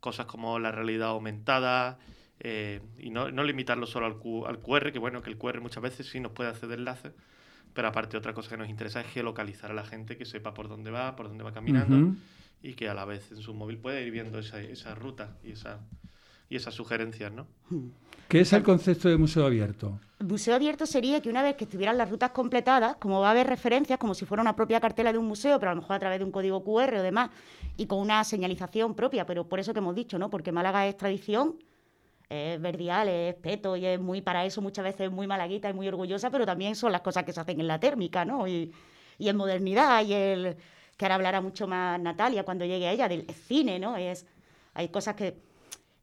cosas 0.00 0.26
como 0.26 0.58
la 0.58 0.70
realidad 0.70 1.08
aumentada, 1.08 1.98
eh, 2.40 2.80
y 2.98 3.10
no, 3.10 3.30
no, 3.30 3.42
limitarlo 3.42 3.86
solo 3.86 4.06
al, 4.06 4.14
al, 4.48 4.60
QR, 4.60 4.92
que 4.92 4.98
bueno, 4.98 5.22
que 5.22 5.30
el 5.30 5.36
QR 5.36 5.60
muchas 5.60 5.82
veces 5.82 6.08
sí 6.08 6.20
nos 6.20 6.32
puede 6.32 6.50
hacer 6.50 6.70
enlaces, 6.72 7.12
pero 7.74 7.88
aparte 7.88 8.16
otra 8.16 8.32
cosa 8.32 8.50
que 8.50 8.56
nos 8.56 8.68
interesa 8.68 9.00
es 9.00 9.06
geolocalizar 9.08 9.70
a 9.70 9.74
la 9.74 9.84
gente, 9.84 10.16
que 10.16 10.24
sepa 10.24 10.54
por 10.54 10.68
dónde 10.68 10.90
va, 10.90 11.16
por 11.16 11.28
dónde 11.28 11.44
va 11.44 11.52
caminando 11.52 12.14
y 12.62 12.74
que 12.74 12.88
a 12.88 12.94
la 12.94 13.04
vez 13.04 13.30
en 13.32 13.38
su 13.38 13.54
móvil 13.54 13.78
puede 13.78 14.04
ir 14.04 14.10
viendo 14.10 14.38
esa, 14.38 14.60
esa 14.60 14.94
ruta 14.94 15.36
y, 15.42 15.52
esa, 15.52 15.80
y 16.48 16.56
esas 16.56 16.74
sugerencias, 16.74 17.32
¿no? 17.32 17.46
¿Qué 18.28 18.40
es 18.40 18.52
el 18.52 18.62
concepto 18.62 19.08
de 19.08 19.16
museo 19.16 19.44
abierto? 19.44 19.98
El 20.20 20.26
museo 20.26 20.54
abierto 20.54 20.86
sería 20.86 21.20
que 21.20 21.28
una 21.28 21.42
vez 21.42 21.56
que 21.56 21.64
estuvieran 21.64 21.98
las 21.98 22.10
rutas 22.10 22.30
completadas, 22.30 22.96
como 22.96 23.20
va 23.20 23.28
a 23.28 23.30
haber 23.32 23.46
referencias, 23.46 23.98
como 23.98 24.14
si 24.14 24.24
fuera 24.24 24.42
una 24.42 24.54
propia 24.54 24.78
cartela 24.78 25.12
de 25.12 25.18
un 25.18 25.26
museo, 25.26 25.58
pero 25.58 25.72
a 25.72 25.74
lo 25.74 25.80
mejor 25.80 25.96
a 25.96 25.98
través 25.98 26.18
de 26.18 26.24
un 26.24 26.30
código 26.30 26.62
QR 26.62 26.94
o 26.96 27.02
demás, 27.02 27.30
y 27.76 27.86
con 27.86 27.98
una 27.98 28.22
señalización 28.22 28.94
propia, 28.94 29.26
pero 29.26 29.48
por 29.48 29.58
eso 29.58 29.72
que 29.72 29.78
hemos 29.78 29.94
dicho, 29.94 30.18
¿no? 30.18 30.30
Porque 30.30 30.52
Málaga 30.52 30.86
es 30.86 30.96
tradición, 30.96 31.56
es 32.28 32.60
verdial, 32.60 33.08
es 33.08 33.34
peto 33.34 33.76
y 33.76 33.86
es 33.86 33.98
muy 33.98 34.20
para 34.20 34.44
eso 34.44 34.60
muchas 34.62 34.84
veces 34.84 35.10
muy 35.10 35.26
malaguita 35.26 35.68
y 35.68 35.72
muy 35.72 35.88
orgullosa, 35.88 36.30
pero 36.30 36.46
también 36.46 36.76
son 36.76 36.92
las 36.92 37.00
cosas 37.00 37.24
que 37.24 37.32
se 37.32 37.40
hacen 37.40 37.58
en 37.58 37.66
la 37.66 37.80
térmica, 37.80 38.24
¿no? 38.24 38.46
Y, 38.46 38.70
y 39.18 39.28
en 39.28 39.36
modernidad 39.36 40.04
y 40.04 40.12
el 40.12 40.56
que 41.00 41.06
ahora 41.06 41.14
hablará 41.14 41.40
mucho 41.40 41.66
más 41.66 41.98
Natalia 41.98 42.44
cuando 42.44 42.66
llegue 42.66 42.86
a 42.86 42.92
ella, 42.92 43.08
del 43.08 43.24
cine, 43.32 43.78
¿no? 43.78 43.96
Es, 43.96 44.26
hay 44.74 44.90
cosas 44.90 45.14
que, 45.14 45.34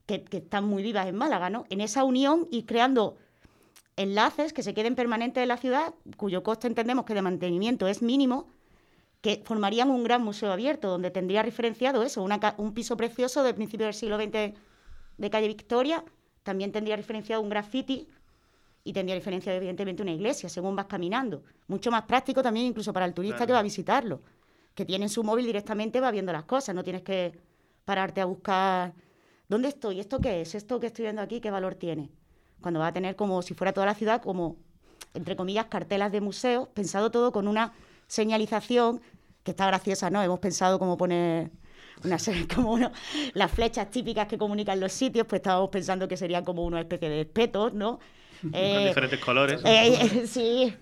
que, 0.07 0.25
están 0.31 0.65
muy 0.65 0.81
vivas 0.81 1.05
en 1.05 1.15
Málaga, 1.15 1.51
¿no? 1.51 1.67
En 1.69 1.81
esa 1.81 2.03
unión 2.03 2.47
y 2.49 2.63
creando 2.63 3.15
enlaces 3.95 4.53
que 4.53 4.63
se 4.63 4.73
queden 4.73 4.95
permanentes 4.95 5.43
en 5.43 5.49
la 5.49 5.57
ciudad, 5.57 5.93
cuyo 6.17 6.41
coste 6.41 6.65
entendemos 6.65 7.05
que 7.05 7.13
de 7.13 7.21
mantenimiento 7.21 7.87
es 7.87 8.01
mínimo, 8.01 8.47
que 9.21 9.43
formarían 9.45 9.91
un 9.91 10.03
gran 10.03 10.23
museo 10.23 10.51
abierto, 10.51 10.89
donde 10.89 11.11
tendría 11.11 11.43
referenciado 11.43 12.01
eso, 12.01 12.27
un 12.57 12.73
piso 12.73 12.97
precioso 12.97 13.43
del 13.43 13.53
principio 13.53 13.85
del 13.85 13.93
siglo 13.93 14.17
XX 14.17 14.57
de 15.19 15.29
calle 15.29 15.47
Victoria, 15.47 16.03
también 16.41 16.71
tendría 16.71 16.95
referenciado 16.95 17.43
un 17.43 17.49
graffiti 17.49 18.07
y 18.83 18.93
tendría 18.93 19.13
referenciado 19.13 19.57
evidentemente 19.57 20.01
una 20.01 20.13
iglesia, 20.13 20.49
según 20.49 20.75
vas 20.75 20.87
caminando. 20.87 21.43
Mucho 21.67 21.91
más 21.91 22.01
práctico 22.01 22.41
también 22.41 22.65
incluso 22.65 22.91
para 22.91 23.05
el 23.05 23.13
turista 23.13 23.45
que 23.45 23.53
va 23.53 23.59
a 23.59 23.63
visitarlo 23.63 24.21
que 24.77 24.85
tiene 24.85 25.09
su 25.09 25.23
móvil 25.23 25.47
directamente 25.47 25.99
va 25.99 26.11
viendo 26.11 26.31
las 26.31 26.43
cosas, 26.43 26.75
no 26.75 26.83
tienes 26.83 27.01
que 27.01 27.33
pararte 27.83 28.21
a 28.21 28.25
buscar 28.25 28.93
dónde 29.49 29.69
estoy, 29.69 29.99
esto 29.99 30.19
qué 30.19 30.41
es, 30.41 30.53
esto 30.53 30.79
que 30.79 30.85
estoy 30.85 31.05
viendo 31.05 31.23
aquí, 31.23 31.41
qué 31.41 31.49
valor 31.49 31.73
tiene. 31.73 32.11
Cuando 32.61 32.79
va 32.79 32.87
a 32.87 32.93
tener 32.93 33.15
como 33.15 33.41
si 33.41 33.55
fuera 33.55 33.73
toda 33.73 33.87
la 33.87 33.95
ciudad, 33.95 34.21
como, 34.21 34.55
entre 35.15 35.35
comillas, 35.35 35.65
cartelas 35.65 36.11
de 36.11 36.21
museos, 36.21 36.67
pensado 36.75 37.09
todo 37.09 37.31
con 37.31 37.47
una 37.47 37.73
señalización 38.05 39.01
que 39.41 39.49
está 39.49 39.65
graciosa, 39.65 40.11
¿no? 40.11 40.21
Hemos 40.21 40.37
pensado 40.37 40.77
cómo 40.77 40.95
poner 40.95 41.49
una 42.03 42.17
como 42.55 42.73
uno, 42.73 42.91
las 43.33 43.49
flechas 43.49 43.89
típicas 43.89 44.27
que 44.27 44.37
comunican 44.37 44.79
los 44.79 44.91
sitios, 44.91 45.25
pues 45.25 45.39
estábamos 45.39 45.71
pensando 45.71 46.07
que 46.07 46.17
serían 46.17 46.45
como 46.45 46.63
una 46.63 46.81
especie 46.81 47.09
de 47.09 47.21
espetos, 47.21 47.73
¿no? 47.73 47.97
Con 48.41 48.51
eh, 48.53 48.87
diferentes 48.87 49.19
colores. 49.19 49.61
Eh, 49.65 50.23
sí, 50.27 50.73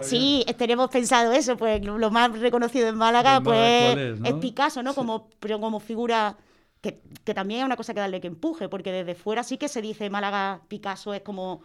sí, 0.00 0.44
tenemos 0.56 0.90
pensado 0.90 1.32
eso, 1.32 1.56
pues 1.56 1.84
lo 1.84 2.10
más 2.10 2.38
reconocido 2.38 2.88
en 2.88 2.96
Málaga, 2.96 3.40
pues 3.40 3.96
es, 4.24 4.34
Picasso, 4.34 4.82
¿no? 4.82 4.94
Como, 4.94 5.28
pero 5.40 5.60
como 5.60 5.80
figura 5.80 6.36
que, 6.80 7.00
también 7.32 7.60
es 7.60 7.66
una 7.66 7.76
cosa 7.76 7.94
que 7.94 8.00
darle 8.00 8.20
que 8.20 8.26
empuje, 8.26 8.68
porque 8.68 8.92
desde 8.92 9.14
fuera 9.14 9.42
sí 9.42 9.56
que 9.56 9.68
se 9.68 9.80
dice 9.80 10.10
Málaga, 10.10 10.60
Picasso 10.68 11.14
es 11.14 11.22
como 11.22 11.62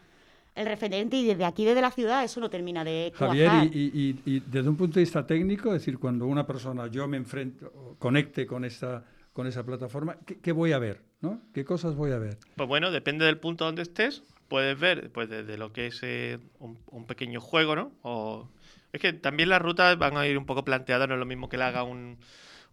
el 0.55 0.65
referente 0.65 1.17
y 1.17 1.25
desde 1.25 1.45
aquí, 1.45 1.65
desde 1.65 1.81
la 1.81 1.91
ciudad, 1.91 2.23
eso 2.23 2.39
no 2.39 2.49
termina 2.49 2.83
de 2.83 3.11
Javier, 3.15 3.51
y, 3.71 4.39
desde 4.47 4.69
un 4.69 4.75
punto 4.75 4.95
de 4.95 5.01
vista 5.01 5.25
técnico, 5.25 5.69
es 5.73 5.81
decir, 5.81 5.99
cuando 5.99 6.25
una 6.25 6.45
persona, 6.45 6.87
yo 6.87 7.07
me 7.07 7.17
enfrento, 7.17 7.95
conecte 7.99 8.45
con 8.45 8.65
esa, 8.65 9.05
con 9.33 9.47
esa 9.47 9.65
plataforma, 9.65 10.17
¿qué, 10.41 10.51
voy 10.51 10.71
a 10.71 10.79
ver? 10.79 11.01
¿no? 11.21 11.41
¿Qué 11.53 11.65
cosas 11.65 11.95
voy 11.95 12.11
a 12.11 12.17
ver? 12.17 12.37
Pues 12.55 12.67
bueno, 12.67 12.91
depende 12.91 13.25
del 13.25 13.37
punto 13.37 13.65
donde 13.65 13.81
estés, 13.81 14.23
puedes 14.49 14.77
ver 14.77 15.11
pues 15.11 15.29
desde 15.29 15.57
lo 15.57 15.71
que 15.71 15.87
es 15.87 15.99
eh, 16.03 16.39
un, 16.59 17.05
pequeño 17.05 17.39
juego, 17.39 17.75
¿no? 17.75 17.91
O, 18.01 18.49
es 18.91 18.99
que 18.99 19.13
también 19.13 19.49
las 19.49 19.61
rutas 19.61 19.97
van 19.97 20.17
a 20.17 20.27
ir 20.27 20.37
un 20.37 20.45
poco 20.45 20.65
planteadas, 20.65 21.07
no 21.07 21.13
es 21.13 21.19
lo 21.19 21.25
mismo 21.25 21.47
que 21.47 21.57
le 21.57 21.63
haga 21.63 21.83
un 21.83 22.17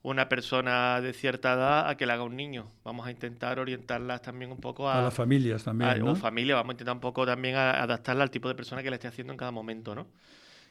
una 0.06 0.28
persona 0.28 1.00
de 1.00 1.12
cierta 1.12 1.54
edad 1.54 1.88
a 1.88 1.96
que 1.96 2.06
le 2.06 2.12
haga 2.12 2.22
un 2.22 2.36
niño. 2.36 2.70
Vamos 2.84 3.08
a 3.08 3.10
intentar 3.10 3.58
orientarlas 3.58 4.22
también 4.22 4.52
un 4.52 4.58
poco 4.58 4.88
a... 4.88 5.00
A 5.00 5.02
las 5.02 5.14
familias 5.14 5.64
también, 5.64 5.90
a, 5.90 5.94
¿no? 5.96 6.14
familia, 6.14 6.54
vamos 6.54 6.70
a 6.70 6.74
intentar 6.74 6.94
un 6.94 7.00
poco 7.00 7.26
también 7.26 7.56
a, 7.56 7.82
adaptarla 7.82 8.22
al 8.22 8.30
tipo 8.30 8.48
de 8.48 8.54
persona 8.54 8.84
que 8.84 8.90
le 8.90 8.94
esté 8.94 9.08
haciendo 9.08 9.32
en 9.32 9.36
cada 9.36 9.50
momento, 9.50 9.96
¿no? 9.96 10.06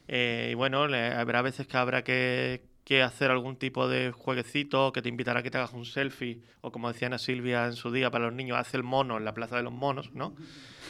Eh, 0.08 0.48
y 0.52 0.54
bueno, 0.54 0.84
habrá 0.84 1.42
veces 1.42 1.66
que 1.66 1.76
habrá 1.76 2.02
que, 2.02 2.62
hacer 3.02 3.30
algún 3.30 3.56
tipo 3.56 3.88
de 3.88 4.12
jueguecito 4.12 4.92
que 4.92 5.02
te 5.02 5.08
invitará 5.08 5.40
a 5.40 5.42
que 5.42 5.50
te 5.50 5.58
hagas 5.58 5.72
un 5.72 5.84
selfie, 5.84 6.40
o 6.60 6.70
como 6.70 6.92
decía 6.92 7.06
Ana 7.06 7.18
Silvia 7.18 7.66
en 7.66 7.74
su 7.74 7.90
día 7.90 8.10
para 8.10 8.26
los 8.26 8.34
niños, 8.34 8.58
hace 8.58 8.76
el 8.76 8.82
mono 8.82 9.16
en 9.16 9.24
la 9.24 9.34
Plaza 9.34 9.56
de 9.56 9.62
los 9.62 9.72
Monos, 9.72 10.12
¿no? 10.12 10.34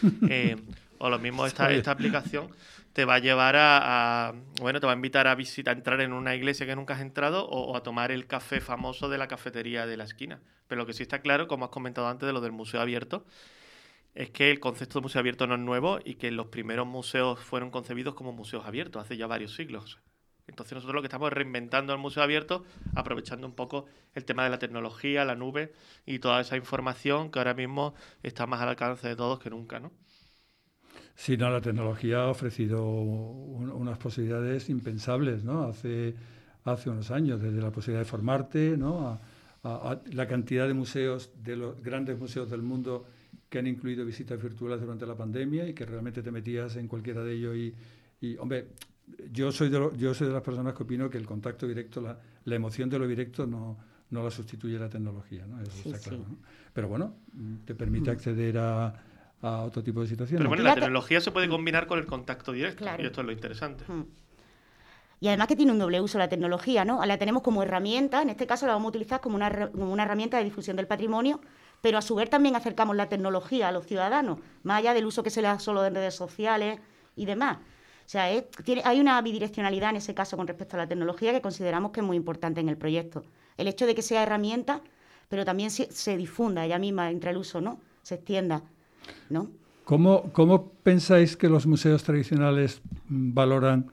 Eh, 0.29 0.57
o 0.99 1.09
lo 1.09 1.19
mismo 1.19 1.47
esta, 1.47 1.71
esta 1.73 1.91
aplicación 1.91 2.49
te 2.97 3.05
va 3.05 3.17
a 3.17 3.19
llevar 3.19 3.57
a, 3.59 4.33
bueno, 4.59 4.81
te 4.81 4.87
va 4.87 4.93
a 4.93 4.97
invitar 4.97 5.27
a 5.27 5.35
visitar, 5.35 5.75
a 5.75 5.77
entrar 5.77 6.01
en 6.01 6.15
una 6.15 6.35
iglesia 6.35 6.65
que 6.65 6.75
nunca 6.75 6.95
has 6.95 7.03
entrado 7.03 7.47
o, 7.47 7.77
a 7.77 7.83
tomar 7.83 8.11
el 8.11 8.27
café 8.27 8.59
famoso 8.63 9.11
de 9.11 9.19
la 9.19 9.29
cafetería 9.29 9.87
de 9.87 9.99
la 9.99 10.05
esquina. 10.05 10.41
Pero 10.67 10.81
lo 10.81 10.87
que 10.87 10.95
sí 10.95 11.03
está 11.03 11.21
claro, 11.21 11.47
como 11.47 11.67
has 11.67 11.71
comentado 11.71 12.09
antes 12.09 12.27
de 12.27 12.33
lo 12.33 12.41
del 12.41 12.53
museo 12.53 12.81
abierto, 12.81 13.27
es 14.15 14.31
que 14.31 14.51
el 14.51 14.61
concepto 14.61 14.99
de 14.99 15.03
museo 15.03 15.21
abierto 15.21 15.47
no 15.47 15.57
es 15.57 15.61
nuevo 15.61 15.99
y 16.03 16.15
que 16.15 16.31
los 16.31 16.47
primeros 16.47 16.87
museos 16.87 17.39
fueron 17.39 17.71
concebidos 17.71 18.15
como 18.15 18.33
museos 18.33 18.65
abiertos 18.65 19.03
hace 19.03 19.19
ya 19.19 19.27
varios 19.27 19.55
siglos. 19.55 19.99
Entonces 20.49 20.75
nosotros 20.75 20.95
lo 20.95 21.03
que 21.03 21.07
estamos 21.07 21.29
es 21.29 21.33
reinventando 21.33 21.93
el 21.93 21.99
museo 21.99 22.23
abierto, 22.23 22.65
aprovechando 22.95 23.47
un 23.47 23.55
poco 23.55 23.87
el 24.15 24.25
tema 24.25 24.45
de 24.45 24.51
la 24.51 24.59
tecnología, 24.59 25.25
la 25.25 25.35
nube 25.35 25.73
y 26.05 26.19
toda 26.19 26.41
esa 26.41 26.57
información 26.57 27.31
que 27.31 27.39
ahora 27.39 27.55
mismo 27.55 27.95
está 28.23 28.47
más 28.47 28.61
al 28.61 28.69
alcance 28.71 29.09
de 29.09 29.17
todos 29.17 29.39
que 29.41 29.51
nunca, 29.51 29.81
¿no? 29.81 29.93
Sí, 31.17 31.37
no, 31.37 31.51
la 31.51 31.63
tecnología 31.63 32.25
ha 32.25 32.29
ofrecido 32.29 32.85
unas 32.87 33.97
posibilidades 33.99 34.69
impensables, 34.69 35.45
¿no? 35.45 35.65
Hace, 35.65 36.15
hace 36.65 36.91
unos 36.91 37.11
años, 37.11 37.41
desde 37.41 37.61
la 37.61 37.71
posibilidad 37.71 38.01
de 38.01 38.11
formarte, 38.11 38.77
¿no? 38.77 39.09
A, 39.65 40.01
la 40.13 40.29
cantidad 40.29 40.69
de 40.69 40.75
museos, 40.75 41.33
de 41.43 41.57
los 41.57 41.83
grandes 41.83 42.17
museos 42.17 42.49
del 42.49 42.63
mundo 42.63 43.05
que 43.49 43.59
han 43.59 43.67
incluido 43.67 44.05
visitas 44.05 44.41
virtuales 44.41 44.81
durante 44.81 45.07
la 45.07 45.17
pandemia 45.17 45.67
y 45.67 45.75
que 45.75 45.85
realmente 45.85 46.23
te 46.23 46.31
metías 46.31 46.77
en 46.77 46.87
cualquiera 46.87 47.25
de 47.25 47.33
ellos 47.33 47.57
y, 47.57 47.75
y 48.21 48.37
hombre, 48.37 48.69
yo 49.33 49.53
soy, 49.53 49.69
de 49.69 49.91
yo 49.97 50.15
soy 50.15 50.29
de 50.29 50.33
las 50.33 50.43
personas 50.43 50.75
que 50.75 50.83
opino 50.83 51.09
que 51.11 51.19
el 51.19 51.27
contacto 51.27 51.67
directo, 51.67 52.01
la, 52.01 52.19
la 52.45 52.55
emoción 52.55 52.89
de 52.91 52.99
lo 52.99 53.07
directo 53.07 53.47
no, 53.47 53.79
no 54.11 54.25
la 54.25 54.31
sustituye 54.31 54.79
la 54.79 54.89
tecnología, 54.89 55.47
¿no? 55.47 55.61
Eso 55.61 55.91
está 55.91 55.99
claro, 55.99 56.25
¿no? 56.29 56.37
Pero 56.73 56.89
bueno, 56.89 57.15
te 57.65 57.75
permite 57.75 58.11
mm. 58.11 58.15
acceder 58.15 58.59
a 58.59 59.03
a 59.43 59.63
otro 59.63 59.83
tipo 59.83 60.01
de 60.01 60.09
situaciones. 60.09 60.41
Pero 60.41 60.49
bueno, 60.49 60.65
la 60.65 60.75
tecnología 60.75 61.21
se 61.21 61.31
puede 61.31 61.49
combinar 61.49 61.87
con 61.87 61.99
el 61.99 62.07
contacto 62.07 62.53
directo 62.53 62.85
y 62.99 63.05
esto 63.05 63.21
es 63.21 63.27
lo 63.27 63.33
interesante. 63.33 63.85
Hmm. 63.87 64.05
Y 65.19 65.29
además 65.29 65.49
que 65.49 65.57
tiene 65.57 65.73
un 65.73 65.79
doble 65.79 66.01
uso 66.01 66.19
la 66.19 66.29
tecnología, 66.29 66.85
¿no? 66.85 67.05
La 67.07 67.17
tenemos 67.17 67.43
como 67.43 67.63
herramienta, 67.63 68.21
en 68.21 68.29
este 68.29 68.47
caso 68.47 68.67
la 68.67 68.75
vamos 68.75 68.87
a 68.87 68.89
utilizar 68.91 69.21
como 69.21 69.37
una, 69.37 69.71
como 69.71 69.91
una 69.91 70.03
herramienta 70.03 70.37
de 70.37 70.45
difusión 70.45 70.77
del 70.77 70.87
patrimonio, 70.87 71.41
pero 71.81 71.97
a 71.97 72.03
su 72.03 72.15
vez 72.15 72.29
también 72.29 72.55
acercamos 72.55 72.97
la 72.97 73.09
tecnología 73.09 73.69
a 73.69 73.73
los 73.73 73.87
ciudadanos, 73.87 74.39
más 74.63 74.79
allá 74.79 74.93
del 74.93 75.07
uso 75.07 75.23
que 75.23 75.31
se 75.31 75.41
le 75.41 75.49
da 75.49 75.59
solo 75.59 75.87
en 75.87 75.95
redes 75.95 76.15
sociales 76.15 76.81
y 77.15 77.25
demás. 77.25 77.59
O 78.07 78.09
sea, 78.09 78.31
tiene, 78.65 78.83
hay 78.85 79.01
una 79.01 79.21
bidireccionalidad 79.21 79.91
en 79.91 79.97
ese 79.97 80.15
caso 80.15 80.37
con 80.37 80.47
respecto 80.47 80.77
a 80.77 80.79
la 80.79 80.87
tecnología 80.87 81.33
que 81.33 81.41
consideramos 81.41 81.91
que 81.91 82.01
es 82.01 82.07
muy 82.07 82.17
importante 82.17 82.61
en 82.61 82.69
el 82.69 82.77
proyecto. 82.77 83.25
El 83.57 83.67
hecho 83.67 83.85
de 83.85 83.97
que 83.97 84.03
sea 84.03 84.23
herramienta, 84.23 84.81
pero 85.29 85.45
también 85.45 85.71
se, 85.71 85.91
se 85.91 86.17
difunda 86.17 86.65
ella 86.65 86.79
misma 86.79 87.11
entre 87.11 87.31
el 87.31 87.37
uso, 87.37 87.61
¿no? 87.61 87.81
Se 88.03 88.15
extienda. 88.15 88.63
¿no? 89.29 89.51
¿Cómo, 89.85 90.31
¿Cómo, 90.33 90.71
pensáis 90.83 91.37
que 91.37 91.49
los 91.49 91.67
museos 91.67 92.03
tradicionales 92.03 92.81
valoran 93.09 93.93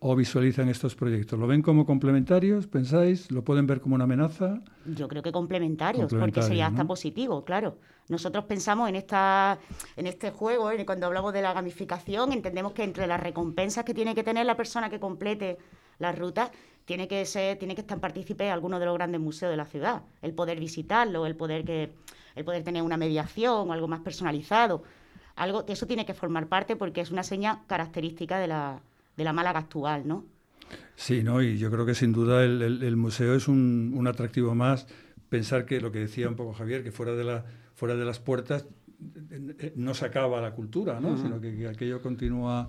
o 0.00 0.14
visualizan 0.14 0.68
estos 0.68 0.94
proyectos? 0.94 1.38
¿Lo 1.38 1.46
ven 1.46 1.62
como 1.62 1.84
complementarios, 1.84 2.66
pensáis? 2.66 3.30
¿Lo 3.30 3.42
pueden 3.42 3.66
ver 3.66 3.80
como 3.80 3.94
una 3.94 4.04
amenaza? 4.04 4.60
Yo 4.86 5.08
creo 5.08 5.22
que 5.22 5.32
complementarios, 5.32 6.12
porque 6.12 6.42
sería 6.42 6.68
hasta 6.68 6.84
positivo, 6.84 7.44
claro. 7.44 7.78
Nosotros 8.08 8.44
pensamos 8.44 8.88
en, 8.88 8.96
esta, 8.96 9.58
en 9.96 10.06
este 10.06 10.30
juego, 10.30 10.70
cuando 10.86 11.06
hablamos 11.06 11.32
de 11.32 11.42
la 11.42 11.52
gamificación, 11.52 12.32
entendemos 12.32 12.72
que 12.72 12.84
entre 12.84 13.06
las 13.06 13.20
recompensas 13.20 13.84
que 13.84 13.92
tiene 13.92 14.14
que 14.14 14.22
tener 14.22 14.46
la 14.46 14.56
persona 14.56 14.88
que 14.88 15.00
complete 15.00 15.58
las 15.98 16.18
rutas, 16.18 16.50
tiene 16.84 17.06
que 17.06 17.26
ser, 17.26 17.58
tiene 17.58 17.74
que 17.74 17.82
estar 17.82 18.00
partícipe 18.00 18.46
en 18.46 18.52
alguno 18.52 18.78
de 18.78 18.86
los 18.86 18.94
grandes 18.94 19.20
museos 19.20 19.50
de 19.50 19.58
la 19.58 19.66
ciudad. 19.66 20.02
El 20.22 20.32
poder 20.32 20.58
visitarlo, 20.58 21.26
el 21.26 21.36
poder 21.36 21.64
que 21.64 21.92
el 22.34 22.44
poder 22.44 22.62
tener 22.62 22.82
una 22.82 22.96
mediación 22.96 23.68
o 23.68 23.72
algo 23.72 23.88
más 23.88 24.00
personalizado. 24.00 24.84
Algo, 25.34 25.64
eso 25.66 25.86
tiene 25.86 26.06
que 26.06 26.14
formar 26.14 26.46
parte 26.46 26.76
porque 26.76 27.00
es 27.00 27.10
una 27.10 27.24
seña 27.24 27.64
característica 27.66 28.38
de 28.38 28.46
la, 28.46 28.80
de 29.18 29.24
la 29.24 29.32
Málaga 29.34 29.58
actual, 29.58 30.06
¿no? 30.06 30.24
Sí, 30.94 31.22
¿no? 31.22 31.42
y 31.42 31.58
yo 31.58 31.70
creo 31.70 31.84
que 31.84 31.94
sin 31.94 32.12
duda 32.12 32.44
el, 32.44 32.96
museo 32.96 33.34
es 33.34 33.48
un, 33.48 34.04
atractivo 34.08 34.54
más. 34.54 34.86
Pensar 35.28 35.66
que 35.66 35.80
lo 35.80 35.92
que 35.92 35.98
decía 35.98 36.28
un 36.28 36.36
poco 36.36 36.54
Javier, 36.54 36.82
que 36.82 36.92
fuera 36.92 37.14
de, 37.14 37.24
la, 37.24 37.44
fuera 37.74 37.94
de 37.94 38.04
las 38.04 38.18
puertas 38.18 38.66
eh, 39.30 39.72
no 39.76 39.92
se 39.94 40.06
acaba 40.06 40.40
la 40.40 40.52
cultura, 40.54 41.00
¿no? 41.00 41.18
sino 41.18 41.40
que, 41.40 41.68
aquello 41.68 42.00
continúa 42.00 42.68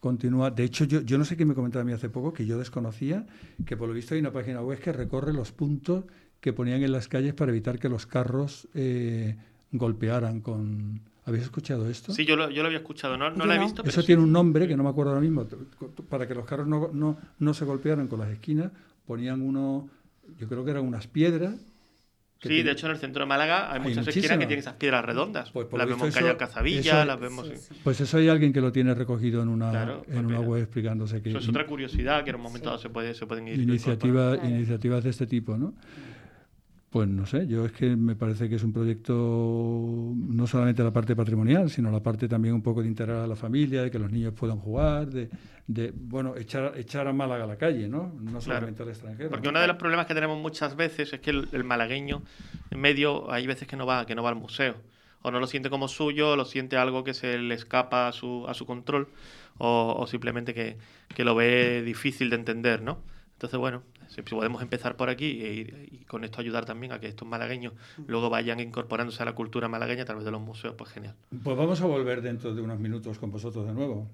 continúa. 0.00 0.52
De 0.52 0.62
hecho, 0.62 0.84
yo, 0.84 1.00
yo 1.00 1.18
no 1.18 1.24
sé 1.24 1.36
qué 1.36 1.44
me 1.44 1.54
comentaba 1.54 1.82
a 1.82 1.84
mí 1.84 1.92
hace 1.92 2.08
poco, 2.08 2.32
que 2.32 2.46
yo 2.46 2.56
desconocía, 2.56 3.26
que 3.66 3.76
por 3.76 3.88
lo 3.88 3.94
visto 3.94 4.14
hay 4.14 4.20
una 4.20 4.32
página 4.32 4.62
web 4.62 4.78
que 4.78 4.92
recorre 4.92 5.32
los 5.32 5.50
puntos 5.50 6.04
que 6.40 6.52
ponían 6.52 6.82
en 6.84 6.92
las 6.92 7.08
calles 7.08 7.34
para 7.34 7.50
evitar 7.50 7.80
que 7.80 7.88
los 7.88 8.06
carros 8.06 8.68
eh, 8.74 9.36
golpearan 9.72 10.40
con... 10.40 11.00
¿Habéis 11.28 11.44
escuchado 11.44 11.88
esto? 11.88 12.12
Sí, 12.12 12.24
yo 12.24 12.36
lo, 12.36 12.50
yo 12.50 12.62
lo 12.62 12.68
había 12.68 12.78
escuchado, 12.78 13.16
no, 13.16 13.30
no 13.30 13.44
lo 13.44 13.52
he 13.52 13.58
visto. 13.58 13.84
Eso 13.84 14.02
tiene 14.02 14.22
un 14.22 14.32
nombre 14.32 14.66
que 14.66 14.76
no 14.76 14.82
me 14.82 14.88
acuerdo 14.88 15.12
ahora 15.12 15.20
mismo. 15.20 15.46
Para 16.08 16.26
que 16.26 16.34
los 16.34 16.46
carros 16.46 16.66
no, 16.66 16.90
no, 16.92 17.18
no 17.38 17.54
se 17.54 17.64
golpearan 17.64 18.08
con 18.08 18.18
las 18.18 18.30
esquinas, 18.30 18.72
ponían 19.06 19.42
uno, 19.42 19.88
yo 20.38 20.48
creo 20.48 20.64
que 20.64 20.70
eran 20.70 20.84
unas 20.84 21.06
piedras 21.06 21.54
Sí, 22.40 22.62
de 22.62 22.70
hecho 22.70 22.86
en 22.86 22.92
el 22.92 22.98
centro 22.98 23.24
de 23.24 23.26
Málaga 23.26 23.72
hay, 23.72 23.80
muchas 23.80 24.06
esquinas 24.06 24.38
que 24.38 24.46
tienen 24.46 24.60
esas 24.60 24.74
piedras 24.74 25.04
redondas. 25.04 25.50
Pues 25.50 25.66
las 25.72 25.88
vemos 25.88 26.06
en 26.06 26.12
calle 26.12 26.30
Alcazabilla, 26.30 27.04
las 27.04 27.18
vemos... 27.18 27.50
Pues 27.82 28.00
eso 28.00 28.18
hay 28.18 28.28
alguien 28.28 28.52
que 28.52 28.60
lo 28.60 28.70
tiene 28.70 28.94
recogido 28.94 29.42
en 29.42 29.48
una, 29.48 30.00
en 30.06 30.26
una 30.26 30.40
web 30.40 30.62
explicándose 30.62 31.20
que... 31.20 31.30
Eso 31.30 31.38
es 31.38 31.48
otra 31.48 31.66
curiosidad 31.66 32.22
que 32.22 32.30
en 32.30 32.36
un 32.36 32.42
momento 32.42 32.66
dado 32.66 32.78
se, 32.78 32.90
puede, 32.90 33.14
se 33.14 33.26
pueden 33.26 33.48
ir... 33.48 33.60
Iniciativa, 33.60 34.36
iniciativas 34.44 35.02
de 35.02 35.10
este 35.10 35.26
tipo, 35.26 35.58
¿no? 35.58 35.74
Pues 36.90 37.06
no 37.06 37.26
sé, 37.26 37.46
yo 37.46 37.66
es 37.66 37.72
que 37.72 37.96
me 37.96 38.16
parece 38.16 38.48
que 38.48 38.54
es 38.54 38.62
un 38.62 38.72
proyecto 38.72 39.12
no 39.12 40.46
solamente 40.46 40.82
la 40.82 40.90
parte 40.90 41.14
patrimonial, 41.14 41.68
sino 41.68 41.90
la 41.90 42.02
parte 42.02 42.28
también 42.28 42.54
un 42.54 42.62
poco 42.62 42.80
de 42.80 42.88
integrar 42.88 43.18
a 43.18 43.26
la 43.26 43.36
familia, 43.36 43.82
de 43.82 43.90
que 43.90 43.98
los 43.98 44.10
niños 44.10 44.32
puedan 44.32 44.58
jugar, 44.58 45.08
de, 45.08 45.28
de 45.66 45.92
bueno, 45.94 46.34
echar, 46.34 46.72
echar 46.78 47.06
a 47.06 47.12
Málaga 47.12 47.44
a 47.44 47.46
la 47.46 47.56
calle, 47.56 47.88
¿no? 47.88 48.14
No 48.22 48.40
solamente 48.40 48.82
al 48.84 48.88
extranjero. 48.88 49.28
Porque 49.28 49.48
uno 49.48 49.60
de 49.60 49.66
los 49.66 49.76
problemas 49.76 50.06
que 50.06 50.14
tenemos 50.14 50.40
muchas 50.40 50.76
veces 50.76 51.12
es 51.12 51.20
que 51.20 51.28
el, 51.28 51.64
malagueño 51.64 52.22
en 52.70 52.80
medio 52.80 53.30
hay 53.30 53.46
veces 53.46 53.68
que 53.68 53.76
no 53.76 53.84
va, 53.84 54.06
que 54.06 54.14
no 54.14 54.22
va 54.22 54.30
al 54.30 54.36
museo. 54.36 54.76
O 55.20 55.30
no 55.30 55.40
lo 55.40 55.46
siente 55.46 55.68
como 55.68 55.88
suyo, 55.88 56.30
o 56.30 56.36
lo 56.36 56.46
siente 56.46 56.78
algo 56.78 57.04
que 57.04 57.12
se 57.12 57.36
le 57.36 57.54
escapa 57.54 58.08
a 58.08 58.12
su, 58.12 58.46
a 58.48 58.54
su 58.54 58.64
control, 58.64 59.08
o, 59.58 59.94
o 59.98 60.06
simplemente 60.06 60.54
que, 60.54 60.78
que 61.14 61.24
lo 61.24 61.34
ve 61.34 61.82
difícil 61.82 62.30
de 62.30 62.36
entender, 62.36 62.80
¿no? 62.80 62.98
Entonces, 63.38 63.60
bueno, 63.60 63.84
si 64.08 64.22
podemos 64.22 64.62
empezar 64.62 64.96
por 64.96 65.10
aquí 65.10 65.40
e 65.44 65.88
y 65.92 66.04
con 66.06 66.24
esto 66.24 66.40
ayudar 66.40 66.64
también 66.64 66.90
a 66.90 66.98
que 66.98 67.06
estos 67.06 67.28
malagueños 67.28 67.72
luego 68.08 68.30
vayan 68.30 68.58
incorporándose 68.58 69.22
a 69.22 69.26
la 69.26 69.36
cultura 69.36 69.68
malagueña 69.68 70.02
a 70.02 70.06
través 70.06 70.24
de 70.24 70.32
los 70.32 70.40
museos, 70.40 70.74
pues 70.76 70.90
genial. 70.90 71.14
Pues 71.44 71.56
vamos 71.56 71.80
a 71.80 71.86
volver 71.86 72.20
dentro 72.20 72.52
de 72.52 72.60
unos 72.60 72.80
minutos 72.80 73.16
con 73.20 73.30
vosotros 73.30 73.64
de 73.64 73.74
nuevo. 73.74 74.08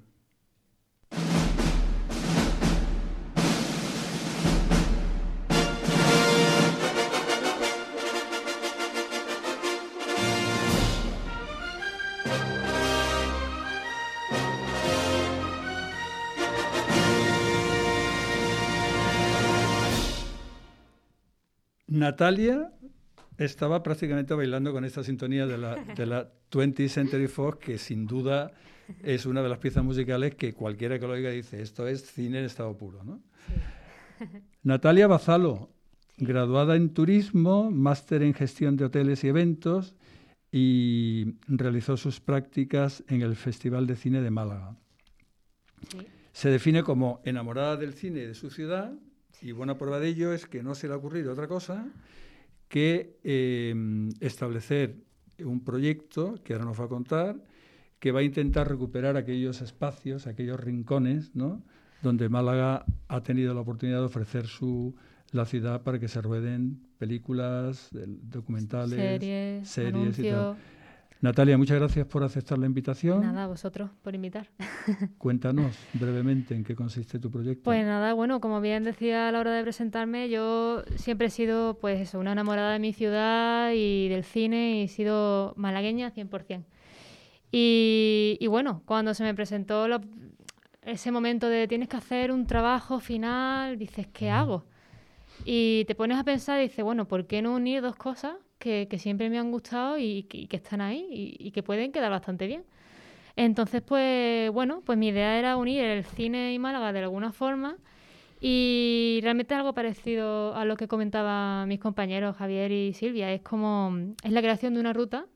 Natalia 22.04 22.70
estaba 23.38 23.82
prácticamente 23.82 24.34
bailando 24.34 24.72
con 24.72 24.84
esta 24.84 25.02
sintonía 25.02 25.46
de 25.46 25.56
la, 25.56 25.76
de 25.76 26.04
la 26.04 26.30
20th 26.50 26.88
Century 26.88 27.28
Fox, 27.28 27.58
que 27.64 27.78
sin 27.78 28.06
duda 28.06 28.52
es 29.02 29.24
una 29.24 29.42
de 29.42 29.48
las 29.48 29.58
piezas 29.58 29.82
musicales 29.82 30.34
que 30.34 30.52
cualquiera 30.52 30.98
que 30.98 31.06
lo 31.06 31.14
oiga 31.14 31.30
dice, 31.30 31.62
esto 31.62 31.88
es 31.88 32.04
cine 32.04 32.40
en 32.40 32.44
estado 32.44 32.76
puro. 32.76 33.02
¿no? 33.04 33.22
Natalia 34.62 35.06
Bazalo, 35.06 35.70
graduada 36.18 36.76
en 36.76 36.92
turismo, 36.92 37.70
máster 37.70 38.22
en 38.22 38.34
gestión 38.34 38.76
de 38.76 38.84
hoteles 38.84 39.24
y 39.24 39.28
eventos 39.28 39.94
y 40.52 41.36
realizó 41.46 41.96
sus 41.96 42.20
prácticas 42.20 43.02
en 43.08 43.22
el 43.22 43.34
Festival 43.34 43.86
de 43.86 43.96
Cine 43.96 44.20
de 44.20 44.30
Málaga. 44.30 44.76
Se 46.32 46.50
define 46.50 46.82
como 46.82 47.22
enamorada 47.24 47.78
del 47.78 47.94
cine 47.94 48.24
y 48.24 48.26
de 48.26 48.34
su 48.34 48.50
ciudad 48.50 48.92
y 49.42 49.52
buena 49.52 49.76
prueba 49.76 50.00
de 50.00 50.08
ello 50.08 50.32
es 50.32 50.46
que 50.46 50.62
no 50.62 50.74
se 50.74 50.88
le 50.88 50.94
ha 50.94 50.96
ocurrido 50.96 51.32
otra 51.32 51.48
cosa 51.48 51.86
que 52.68 53.18
em, 53.22 54.10
establecer 54.20 54.96
un 55.38 55.64
proyecto 55.64 56.42
que 56.42 56.54
ahora 56.54 56.64
nos 56.64 56.80
va 56.80 56.84
a 56.84 56.88
contar, 56.88 57.36
que 57.98 58.12
va 58.12 58.20
a 58.20 58.22
intentar 58.22 58.68
recuperar 58.68 59.16
aquellos 59.16 59.60
espacios, 59.62 60.26
aquellos 60.26 60.58
rincones, 60.60 61.34
¿no? 61.34 61.62
donde 62.02 62.28
Málaga 62.28 62.84
ha 63.08 63.22
tenido 63.22 63.54
la 63.54 63.60
oportunidad 63.60 63.98
de 63.98 64.04
ofrecer 64.04 64.46
su, 64.46 64.94
la 65.32 65.46
ciudad 65.46 65.82
para 65.82 65.98
que 65.98 66.08
se 66.08 66.20
rueden 66.20 66.86
películas, 66.98 67.90
documentales, 67.92 69.68
series, 69.68 70.18
y 70.18 70.30
tal. 70.30 70.56
Natalia, 71.24 71.56
muchas 71.56 71.78
gracias 71.78 72.06
por 72.06 72.22
aceptar 72.22 72.58
la 72.58 72.66
invitación. 72.66 73.22
Nada, 73.22 73.46
vosotros 73.46 73.90
por 74.02 74.14
invitar. 74.14 74.46
Cuéntanos 75.16 75.74
brevemente 75.94 76.54
en 76.54 76.64
qué 76.64 76.74
consiste 76.74 77.18
tu 77.18 77.30
proyecto. 77.30 77.62
Pues 77.62 77.82
nada, 77.82 78.12
bueno, 78.12 78.42
como 78.42 78.60
bien 78.60 78.84
decía 78.84 79.28
a 79.28 79.32
la 79.32 79.40
hora 79.40 79.54
de 79.54 79.62
presentarme, 79.62 80.28
yo 80.28 80.82
siempre 80.96 81.28
he 81.28 81.30
sido 81.30 81.78
pues 81.80 82.12
una 82.12 82.32
enamorada 82.32 82.74
de 82.74 82.78
mi 82.78 82.92
ciudad 82.92 83.72
y 83.74 84.08
del 84.10 84.22
cine 84.22 84.80
y 84.80 84.82
he 84.82 84.88
sido 84.88 85.54
malagueña 85.56 86.12
100%. 86.12 86.62
Y, 87.50 88.36
y 88.38 88.46
bueno, 88.46 88.82
cuando 88.84 89.14
se 89.14 89.22
me 89.22 89.32
presentó 89.32 89.86
ese 90.82 91.10
momento 91.10 91.48
de 91.48 91.66
tienes 91.66 91.88
que 91.88 91.96
hacer 91.96 92.32
un 92.32 92.46
trabajo 92.46 93.00
final, 93.00 93.78
dices, 93.78 94.08
¿qué 94.12 94.28
hago? 94.28 94.66
Y 95.46 95.86
te 95.86 95.94
pones 95.94 96.18
a 96.18 96.24
pensar 96.24 96.60
y 96.60 96.64
dices, 96.64 96.84
bueno, 96.84 97.08
¿por 97.08 97.26
qué 97.26 97.40
no 97.40 97.54
unir 97.54 97.80
dos 97.80 97.96
cosas 97.96 98.34
que, 98.64 98.98
siempre 98.98 99.28
me 99.30 99.38
han 99.38 99.50
gustado 99.50 99.98
y, 99.98 100.24
que 100.24 100.56
están 100.56 100.80
ahí 100.80 101.06
y, 101.38 101.50
que 101.50 101.62
pueden 101.62 101.92
quedar 101.92 102.10
bastante 102.10 102.46
bien. 102.46 102.64
Entonces, 103.36 103.82
pues 103.82 104.50
bueno, 104.52 104.82
pues 104.84 104.96
mi 104.96 105.08
idea 105.08 105.38
era 105.38 105.56
unir 105.56 105.84
el 105.84 106.04
cine 106.04 106.54
y 106.54 106.58
Málaga 106.58 106.92
de 106.92 107.00
alguna 107.00 107.32
forma 107.32 107.76
y 108.40 109.20
realmente 109.22 109.54
algo 109.54 109.74
parecido 109.74 110.54
a 110.54 110.64
lo 110.64 110.76
que 110.76 110.88
comentaban 110.88 111.68
mis 111.68 111.80
compañeros 111.80 112.36
Javier 112.36 112.72
y 112.72 112.94
Silvia. 112.94 113.32
Es 113.32 113.42
como, 113.42 113.92
es 114.22 114.32
la 114.32 114.40
creación 114.40 114.74
de 114.74 114.80
una 114.80 114.92
ruta, 114.92 115.26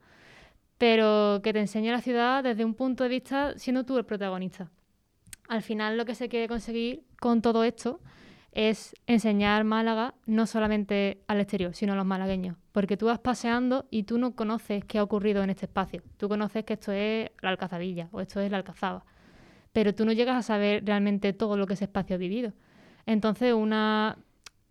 pero 0.78 1.40
que 1.42 1.52
te 1.52 1.61
enseña 1.61 1.92
la 1.92 2.00
ciudad 2.00 2.44
desde 2.44 2.64
un 2.64 2.75
punto 2.75 3.04
de 3.04 3.11
vista 3.11 3.58
siendo 3.58 3.85
tú 3.85 3.99
el 3.99 4.04
protagonista. 4.04 4.70
Al 5.49 5.62
final 5.62 5.97
lo 5.99 6.04
que 6.04 6.14
se 6.14 6.28
quiere 6.28 6.49
conseguir 6.49 7.02
con 7.20 7.42
todo 7.42 7.64
esto 7.64 8.00
es 8.52 8.94
enseñar 9.06 9.64
Málaga 9.64 10.14
no 10.26 10.47
solamente 10.47 11.23
al 11.26 11.40
exterior, 11.40 11.75
sino 11.75 11.92
a 11.92 11.97
los 11.97 12.06
malagueños. 12.06 12.56
Porque 12.78 12.97
tú 12.97 13.06
vas 13.06 13.18
paseando 13.18 13.88
y 13.90 14.04
tú 14.04 14.18
no 14.18 14.37
conoces 14.37 14.85
qué 14.85 14.99
ha 14.99 15.02
ocurrido 15.02 15.42
en 15.42 15.50
este 15.50 15.66
espacio. 15.66 16.00
Tú 16.16 16.28
conoces 16.28 16.64
que 16.64 16.75
esto 16.75 16.92
es 16.92 17.28
la 17.42 17.49
Alcazabilla 17.49 18.08
o 18.12 18.20
esto 18.20 18.40
es 18.40 18.52
la 18.52 18.58
Alcazaba. 18.58 19.04
Pero 19.73 19.97
tú 19.97 20.04
no 20.04 20.12
llegas 20.12 20.37
a 20.37 20.42
saber 20.42 20.85
realmente 20.87 21.32
todo 21.32 21.56
lo 21.56 21.66
que 21.66 21.75
ese 21.75 21.87
espacio 21.87 22.14
ha 22.14 22.18
vivido. 22.20 22.52
Entonces, 23.04 23.52
una 23.52 24.18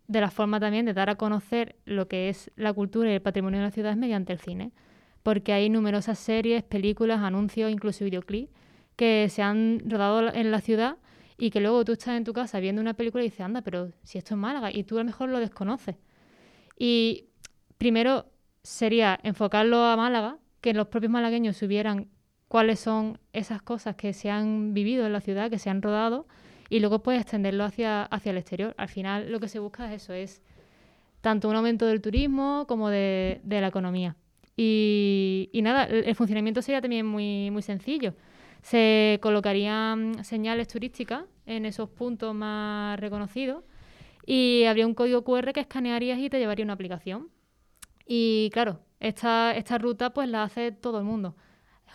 de 0.07 0.21
las 0.21 0.33
formas 0.33 0.61
también 0.61 0.85
de 0.85 0.93
dar 0.93 1.09
a 1.09 1.15
conocer 1.15 1.75
lo 1.83 2.07
que 2.07 2.29
es 2.29 2.49
la 2.55 2.71
cultura 2.71 3.11
y 3.11 3.13
el 3.15 3.21
patrimonio 3.21 3.59
de 3.59 3.65
la 3.65 3.71
ciudad 3.71 3.91
es 3.91 3.97
mediante 3.97 4.31
el 4.31 4.39
cine. 4.39 4.71
Porque 5.21 5.51
hay 5.51 5.69
numerosas 5.69 6.17
series, 6.17 6.63
películas, 6.63 7.19
anuncios, 7.19 7.69
incluso 7.69 8.05
videoclips 8.05 8.53
que 8.95 9.27
se 9.27 9.41
han 9.41 9.81
rodado 9.85 10.33
en 10.33 10.49
la 10.51 10.61
ciudad 10.61 10.95
y 11.37 11.49
que 11.49 11.59
luego 11.59 11.83
tú 11.83 11.91
estás 11.91 12.15
en 12.15 12.23
tu 12.23 12.31
casa 12.31 12.61
viendo 12.61 12.81
una 12.81 12.93
película 12.93 13.21
y 13.25 13.27
dices, 13.27 13.41
anda, 13.41 13.63
pero 13.63 13.91
si 14.03 14.17
esto 14.17 14.35
es 14.35 14.39
Málaga, 14.39 14.71
y 14.71 14.85
tú 14.85 14.95
a 14.95 14.99
lo 14.99 15.05
mejor 15.07 15.27
lo 15.27 15.39
desconoces. 15.39 15.97
Y 16.79 17.25
primero 17.77 18.25
sería 18.63 19.19
enfocarlo 19.23 19.83
a 19.83 19.95
Málaga, 19.95 20.37
que 20.61 20.73
los 20.73 20.87
propios 20.87 21.11
malagueños 21.11 21.57
supieran 21.57 22.07
cuáles 22.47 22.79
son 22.79 23.19
esas 23.33 23.61
cosas 23.61 23.95
que 23.95 24.13
se 24.13 24.29
han 24.29 24.73
vivido 24.73 25.05
en 25.05 25.13
la 25.13 25.21
ciudad, 25.21 25.49
que 25.49 25.59
se 25.59 25.69
han 25.69 25.81
rodado, 25.81 26.27
y 26.69 26.79
luego 26.79 27.03
puedes 27.03 27.21
extenderlo 27.21 27.63
hacia, 27.63 28.03
hacia 28.03 28.31
el 28.31 28.37
exterior. 28.37 28.73
Al 28.77 28.89
final 28.89 29.31
lo 29.31 29.39
que 29.39 29.47
se 29.47 29.59
busca 29.59 29.91
es 29.93 30.03
eso, 30.03 30.13
es 30.13 30.41
tanto 31.21 31.49
un 31.49 31.55
aumento 31.55 31.85
del 31.85 32.01
turismo 32.01 32.65
como 32.67 32.89
de, 32.89 33.41
la 33.45 33.67
economía. 33.67 34.15
Y, 34.55 35.49
y, 35.53 35.61
nada, 35.61 35.85
el, 35.85 36.15
funcionamiento 36.15 36.61
sería 36.61 36.81
también 36.81 37.05
muy, 37.05 37.51
muy 37.51 37.61
sencillo. 37.61 38.15
Se 38.61 39.19
colocarían 39.21 40.23
señales 40.23 40.67
turísticas 40.67 41.25
en 41.45 41.65
esos 41.65 41.89
puntos 41.89 42.33
más 42.33 42.99
reconocidos 42.99 43.63
y 44.25 44.65
habría 44.65 44.87
un 44.87 44.93
código 44.93 45.23
QR 45.23 45.53
que 45.53 45.61
escanearías 45.61 46.19
y 46.19 46.29
te 46.29 46.39
llevaría 46.39 46.65
una 46.65 46.73
aplicación. 46.73 47.29
Y 48.07 48.49
claro, 48.53 48.79
esta, 48.99 49.55
esta 49.55 49.77
ruta 49.77 50.11
pues 50.13 50.29
la 50.29 50.43
hace 50.43 50.71
todo 50.71 50.99
el 50.99 51.05
mundo, 51.05 51.35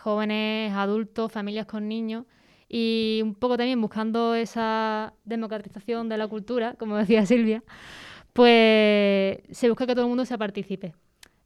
jóvenes, 0.02 0.72
adultos, 0.74 1.32
familias 1.32 1.66
con 1.66 1.88
niños 1.88 2.26
y 2.68 3.20
un 3.22 3.34
poco 3.34 3.56
también 3.56 3.80
buscando 3.80 4.34
esa 4.34 5.14
democratización 5.24 6.08
de 6.08 6.18
la 6.18 6.28
cultura, 6.28 6.74
como 6.74 6.96
decía 6.98 7.26
Silvia, 7.26 7.64
pues 8.32 9.38
se 9.50 9.68
busca 9.68 9.86
que 9.86 9.94
todo 9.94 10.04
el 10.04 10.08
mundo 10.08 10.24
se 10.24 10.38
participe. 10.38 10.94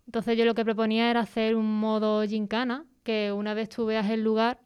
Entonces 0.06 0.38
yo 0.38 0.44
lo 0.44 0.54
que 0.54 0.64
proponía 0.64 1.10
era 1.10 1.20
hacer 1.20 1.56
un 1.56 1.80
modo 1.80 2.22
gincana, 2.24 2.86
que 3.02 3.32
una 3.32 3.54
vez 3.54 3.68
tú 3.68 3.86
veas 3.86 4.08
el 4.10 4.22
lugar, 4.22 4.60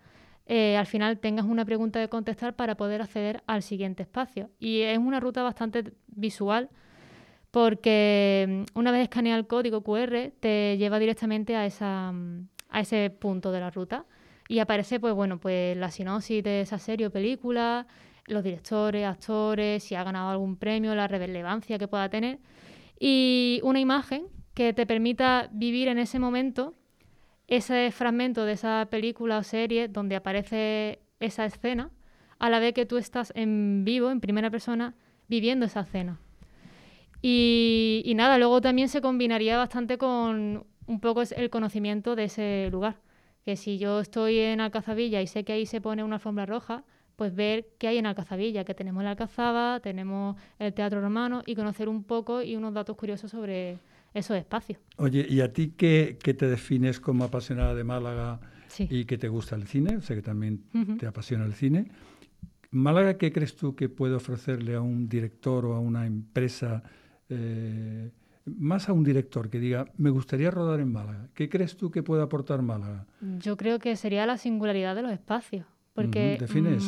eh, 0.46 0.76
al 0.76 0.86
final 0.86 1.18
tengas 1.18 1.46
una 1.46 1.64
pregunta 1.64 1.98
de 1.98 2.08
contestar 2.08 2.56
para 2.56 2.76
poder 2.76 3.02
acceder 3.02 3.42
al 3.46 3.62
siguiente 3.62 4.02
espacio. 4.02 4.50
Y 4.58 4.80
es 4.82 4.98
una 4.98 5.20
ruta 5.20 5.42
bastante 5.42 5.94
visual 6.08 6.70
porque 7.50 8.64
mm, 8.74 8.78
una 8.78 8.92
vez 8.92 9.02
escanea 9.02 9.36
el 9.36 9.46
código 9.46 9.82
QR 9.82 10.32
te 10.40 10.76
lleva 10.78 10.98
directamente 10.98 11.56
a, 11.56 11.66
esa, 11.66 12.12
mm, 12.12 12.48
a 12.68 12.80
ese 12.80 13.10
punto 13.10 13.52
de 13.52 13.60
la 13.60 13.70
ruta 13.70 14.06
y 14.48 14.58
aparece 14.58 15.00
pues 15.00 15.14
bueno 15.14 15.38
pues 15.38 15.76
la 15.76 15.90
sinopsis 15.90 16.42
de 16.42 16.62
esa 16.62 16.78
serie 16.78 17.06
o 17.06 17.10
película, 17.10 17.86
los 18.26 18.44
directores, 18.44 19.06
actores, 19.06 19.84
si 19.84 19.94
ha 19.94 20.04
ganado 20.04 20.30
algún 20.30 20.56
premio, 20.56 20.94
la 20.94 21.08
relevancia 21.08 21.78
que 21.78 21.88
pueda 21.88 22.08
tener 22.08 22.38
y 22.98 23.60
una 23.64 23.80
imagen 23.80 24.26
que 24.54 24.72
te 24.72 24.86
permita 24.86 25.48
vivir 25.52 25.88
en 25.88 25.98
ese 25.98 26.18
momento 26.18 26.74
ese 27.50 27.90
fragmento 27.90 28.44
de 28.44 28.52
esa 28.52 28.86
película 28.90 29.38
o 29.38 29.42
serie 29.42 29.88
donde 29.88 30.16
aparece 30.16 31.00
esa 31.18 31.44
escena, 31.44 31.90
a 32.38 32.48
la 32.48 32.60
vez 32.60 32.72
que 32.74 32.86
tú 32.86 32.96
estás 32.96 33.32
en 33.34 33.84
vivo, 33.84 34.10
en 34.10 34.20
primera 34.20 34.50
persona, 34.50 34.94
viviendo 35.28 35.66
esa 35.66 35.80
escena. 35.80 36.20
Y, 37.22 38.12
nada, 38.16 38.38
luego 38.38 38.60
también 38.60 38.88
se 38.88 39.00
combinaría 39.00 39.56
bastante 39.56 39.98
con 39.98 40.64
un 40.86 41.00
poco 41.00 41.22
el 41.22 41.50
conocimiento 41.50 42.16
de 42.16 42.24
ese 42.24 42.68
lugar. 42.70 42.96
Que 43.44 43.56
si 43.56 43.78
yo 43.78 44.00
estoy 44.00 44.38
en 44.38 44.60
Alcazabilla 44.60 45.22
y 45.22 45.26
sé 45.26 45.44
que 45.44 45.52
ahí 45.52 45.66
se 45.66 45.80
pone 45.80 46.04
una 46.04 46.16
alfombra 46.16 46.46
roja, 46.46 46.84
pues 47.16 47.34
ver 47.34 47.68
qué 47.78 47.88
hay 47.88 47.98
en 47.98 48.06
Alcazabilla, 48.06 48.64
que 48.64 48.74
tenemos 48.74 49.02
la 49.04 49.10
Alcazaba, 49.10 49.80
tenemos 49.80 50.36
el 50.58 50.72
Teatro 50.72 51.00
Romano 51.00 51.42
y 51.46 51.54
conocer 51.54 51.88
un 51.88 52.04
poco 52.04 52.42
y 52.42 52.56
unos 52.56 52.74
datos 52.74 52.96
curiosos 52.96 53.30
sobre, 53.30 53.78
esos 54.14 54.36
espacios. 54.36 54.78
Oye, 54.96 55.26
¿y 55.28 55.40
a 55.40 55.52
ti 55.52 55.74
qué, 55.76 56.16
te 56.22 56.48
defines 56.48 57.00
como 57.00 57.24
apasionada 57.24 57.74
de 57.74 57.84
Málaga 57.84 58.40
y 58.78 59.04
que 59.04 59.18
te 59.18 59.28
gusta 59.28 59.56
el 59.56 59.66
cine? 59.66 60.00
Sé 60.00 60.14
que 60.14 60.22
también 60.22 60.64
te 60.98 61.06
apasiona 61.06 61.44
el 61.44 61.54
cine. 61.54 61.90
Málaga, 62.70 63.18
¿qué 63.18 63.32
crees 63.32 63.56
tú 63.56 63.74
que 63.74 63.88
puede 63.88 64.14
ofrecerle 64.14 64.74
a 64.74 64.80
un 64.80 65.08
director 65.08 65.64
o 65.66 65.74
a 65.74 65.80
una 65.80 66.06
empresa, 66.06 66.82
eh, 67.30 68.10
más 68.44 68.88
a 68.88 68.92
un 68.92 69.04
director 69.04 69.50
que 69.50 69.58
diga, 69.58 69.86
me 69.96 70.10
gustaría 70.10 70.50
rodar 70.50 70.80
en 70.80 70.92
Málaga? 70.92 71.28
¿Qué 71.34 71.48
crees 71.48 71.76
tú 71.76 71.90
que 71.90 72.02
puede 72.02 72.22
aportar 72.22 72.62
Málaga? 72.62 73.06
Yo 73.38 73.56
creo 73.56 73.78
que 73.78 73.96
sería 73.96 74.26
la 74.26 74.36
singularidad 74.36 74.94
de 74.94 75.02
los 75.02 75.12
espacios, 75.12 75.66
porque 75.94 76.38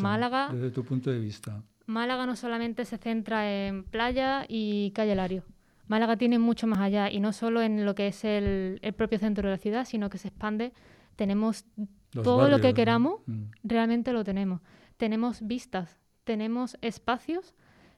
Málaga... 0.01 0.51
desde 0.53 0.71
tu 0.71 0.85
punto 0.85 1.11
de 1.11 1.21
vista. 1.21 1.63
Málaga 1.87 2.27
no 2.27 2.37
solamente 2.37 2.85
se 2.85 2.99
centra 2.99 3.51
en 3.53 3.85
playa 3.85 4.45
y 4.49 4.93
calle 4.93 5.15
Lario. 5.15 5.45
Málaga 5.89 6.17
tiene 6.17 6.39
mucho 6.39 6.67
más 6.67 6.79
allá 6.79 7.11
y 7.11 7.21
no 7.21 7.33
solo 7.33 7.61
en 7.61 7.85
lo 7.85 7.95
que 7.95 8.09
es 8.09 8.25
el, 8.25 8.81
propio 8.97 9.19
centro 9.19 9.49
de 9.49 9.57
la 9.57 9.59
ciudad, 9.59 9.85
sino 9.85 10.09
que 10.09 10.19
se 10.19 10.29
expande. 10.29 10.73
Tenemos 11.17 11.67
todo 12.11 12.49
lo 12.49 12.61
que 12.61 12.73
queramos, 12.73 13.21
mm. 13.27 13.43
realmente 13.65 14.13
lo 14.13 14.25
tenemos. 14.25 14.61
Tenemos 14.97 15.47
vistas, 15.47 15.99
tenemos 16.25 16.79
espacios, 16.81 17.55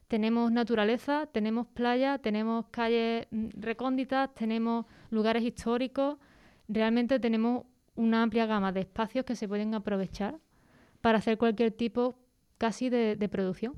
tenemos 0.07 0.51
naturaleza, 0.51 1.27
tenemos 1.31 1.67
playa, 1.67 2.17
tenemos 2.19 2.65
calles 2.71 3.27
mm, 3.31 3.47
recónditas, 3.55 4.33
tenemos 4.33 4.85
lugares 5.09 5.43
históricos. 5.43 6.17
Realmente 6.67 7.19
tenemos 7.19 7.65
una 7.95 8.23
amplia 8.23 8.45
gama 8.45 8.71
de 8.71 8.81
espacios 8.81 9.25
que 9.25 9.35
se 9.35 9.47
pueden 9.47 9.73
aprovechar 9.73 10.39
para 11.01 11.19
hacer 11.19 11.37
cualquier 11.37 11.71
tipo 11.71 12.19
casi 12.57 12.89
de, 12.89 13.29
producción, 13.29 13.73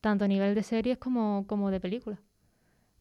tanto 0.00 0.24
a 0.24 0.28
nivel 0.28 0.54
de 0.54 0.62
series 0.62 0.98
como, 0.98 1.44
como 1.46 1.70
de 1.70 1.80
películas. 1.80 2.20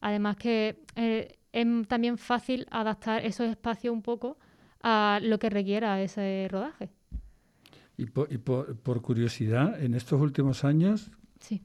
Además 0.01 0.37
que 0.37 0.83
eh, 0.95 1.39
es 1.51 1.87
también 1.87 2.17
fácil 2.17 2.65
adaptar 2.71 3.25
esos 3.25 3.49
espacios 3.49 3.93
un 3.93 4.01
poco 4.01 4.37
a 4.81 5.19
lo 5.21 5.39
que 5.39 5.49
requiera 5.49 6.01
ese 6.01 6.47
rodaje. 6.49 6.89
Y 7.97 8.05
por, 8.05 9.01
curiosidad, 9.01 9.81
en 9.83 9.93
estos 9.93 10.21
últimos 10.21 10.63
años, 10.63 11.11
sí. 11.41 11.61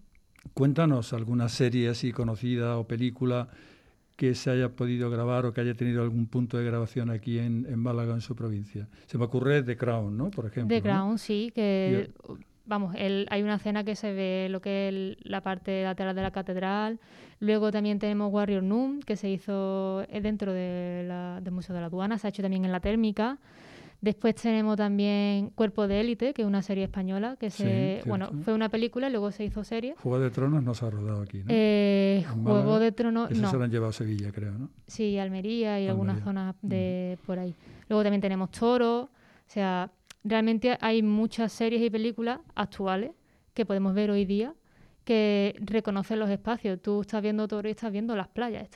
Cuéntanos 0.54 1.12
alguna 1.12 1.48
serie 1.48 1.88
así 1.88 2.12
conocida 2.12 2.78
o 2.78 2.86
película 2.86 3.48
que 4.16 4.34
se 4.34 4.50
haya 4.50 4.70
podido 4.70 5.10
grabar 5.10 5.44
o 5.44 5.52
que 5.52 5.60
haya 5.60 5.74
tenido 5.74 6.02
algún 6.02 6.26
punto 6.26 6.56
de 6.56 6.64
grabación 6.64 7.10
aquí 7.10 7.38
en, 7.38 7.66
en 7.68 7.78
Málaga, 7.80 8.14
en 8.14 8.20
su 8.20 8.36
provincia. 8.36 8.88
Se 9.06 9.18
me 9.18 9.24
ocurre 9.24 9.62
The 9.62 9.76
Crown, 9.76 10.16
¿no? 10.16 10.30
Por 10.30 10.46
ejemplo. 10.46 10.74
The 10.74 10.82
Crown, 10.82 11.18
sí, 11.18 11.50
que 11.54 12.10
vamos, 12.66 12.94
el, 12.96 13.26
hay 13.30 13.42
una 13.42 13.56
escena 13.56 13.84
que 13.84 13.96
se 13.96 14.12
ve 14.12 14.48
lo 14.50 14.60
que 14.60 14.88
es 14.88 15.28
la 15.28 15.40
parte 15.42 15.82
lateral 15.82 16.14
de 16.14 16.22
la 16.22 16.30
catedral. 16.30 17.00
Luego 17.40 17.70
también 17.72 17.98
tenemos 17.98 18.32
Warrior 18.32 18.62
Noon, 18.62 19.00
que 19.00 19.16
se 19.16 19.28
hizo 19.28 20.02
eh, 20.08 20.20
dentro 20.20 20.52
de 20.52 21.04
la, 21.06 21.40
del 21.42 21.52
Museo 21.52 21.74
de 21.74 21.80
la 21.80 21.88
Aduana, 21.88 22.18
se 22.18 22.26
ha 22.26 22.30
hecho 22.30 22.42
también 22.42 22.64
en 22.64 22.72
la 22.72 22.80
térmica. 22.80 23.38
Después 24.04 24.34
tenemos 24.34 24.76
también 24.76 25.48
Cuerpo 25.54 25.88
de 25.88 26.00
Élite, 26.00 26.34
que 26.34 26.42
es 26.42 26.46
una 26.46 26.60
serie 26.60 26.84
española, 26.84 27.38
que 27.40 27.48
se, 27.48 28.02
bueno, 28.04 28.32
fue 28.44 28.52
una 28.52 28.68
película 28.68 29.08
y 29.08 29.10
luego 29.10 29.32
se 29.32 29.46
hizo 29.46 29.64
serie. 29.64 29.94
Juego 29.96 30.18
de 30.18 30.30
Tronos 30.30 30.62
no 30.62 30.74
se 30.74 30.84
ha 30.84 30.90
rodado 30.90 31.22
aquí, 31.22 31.38
¿no? 31.38 31.46
Eh, 31.48 32.22
Juego 32.42 32.78
de 32.78 32.92
Tronos, 32.92 33.30
no. 33.30 33.50
se 33.50 33.56
lo 33.56 33.64
han 33.64 33.70
llevado 33.70 33.88
a 33.88 33.92
Sevilla, 33.94 34.30
creo, 34.30 34.52
¿no? 34.58 34.68
Sí, 34.86 35.16
Almería 35.16 35.80
y 35.80 35.88
algunas 35.88 36.22
zonas 36.22 36.54
de 36.60 37.16
por 37.24 37.38
ahí. 37.38 37.54
Luego 37.88 38.02
también 38.02 38.20
tenemos 38.20 38.50
Toro, 38.50 39.04
o 39.04 39.10
sea, 39.46 39.90
realmente 40.22 40.76
hay 40.82 41.02
muchas 41.02 41.50
series 41.50 41.80
y 41.80 41.88
películas 41.88 42.40
actuales 42.54 43.12
que 43.54 43.64
podemos 43.64 43.94
ver 43.94 44.10
hoy 44.10 44.26
día 44.26 44.52
que 45.04 45.56
reconocen 45.60 46.18
los 46.18 46.28
espacios. 46.28 46.78
Tú 46.82 47.00
estás 47.00 47.22
viendo 47.22 47.48
Toro 47.48 47.68
y 47.68 47.70
estás 47.70 47.90
viendo 47.90 48.14
las 48.16 48.28
playas, 48.28 48.68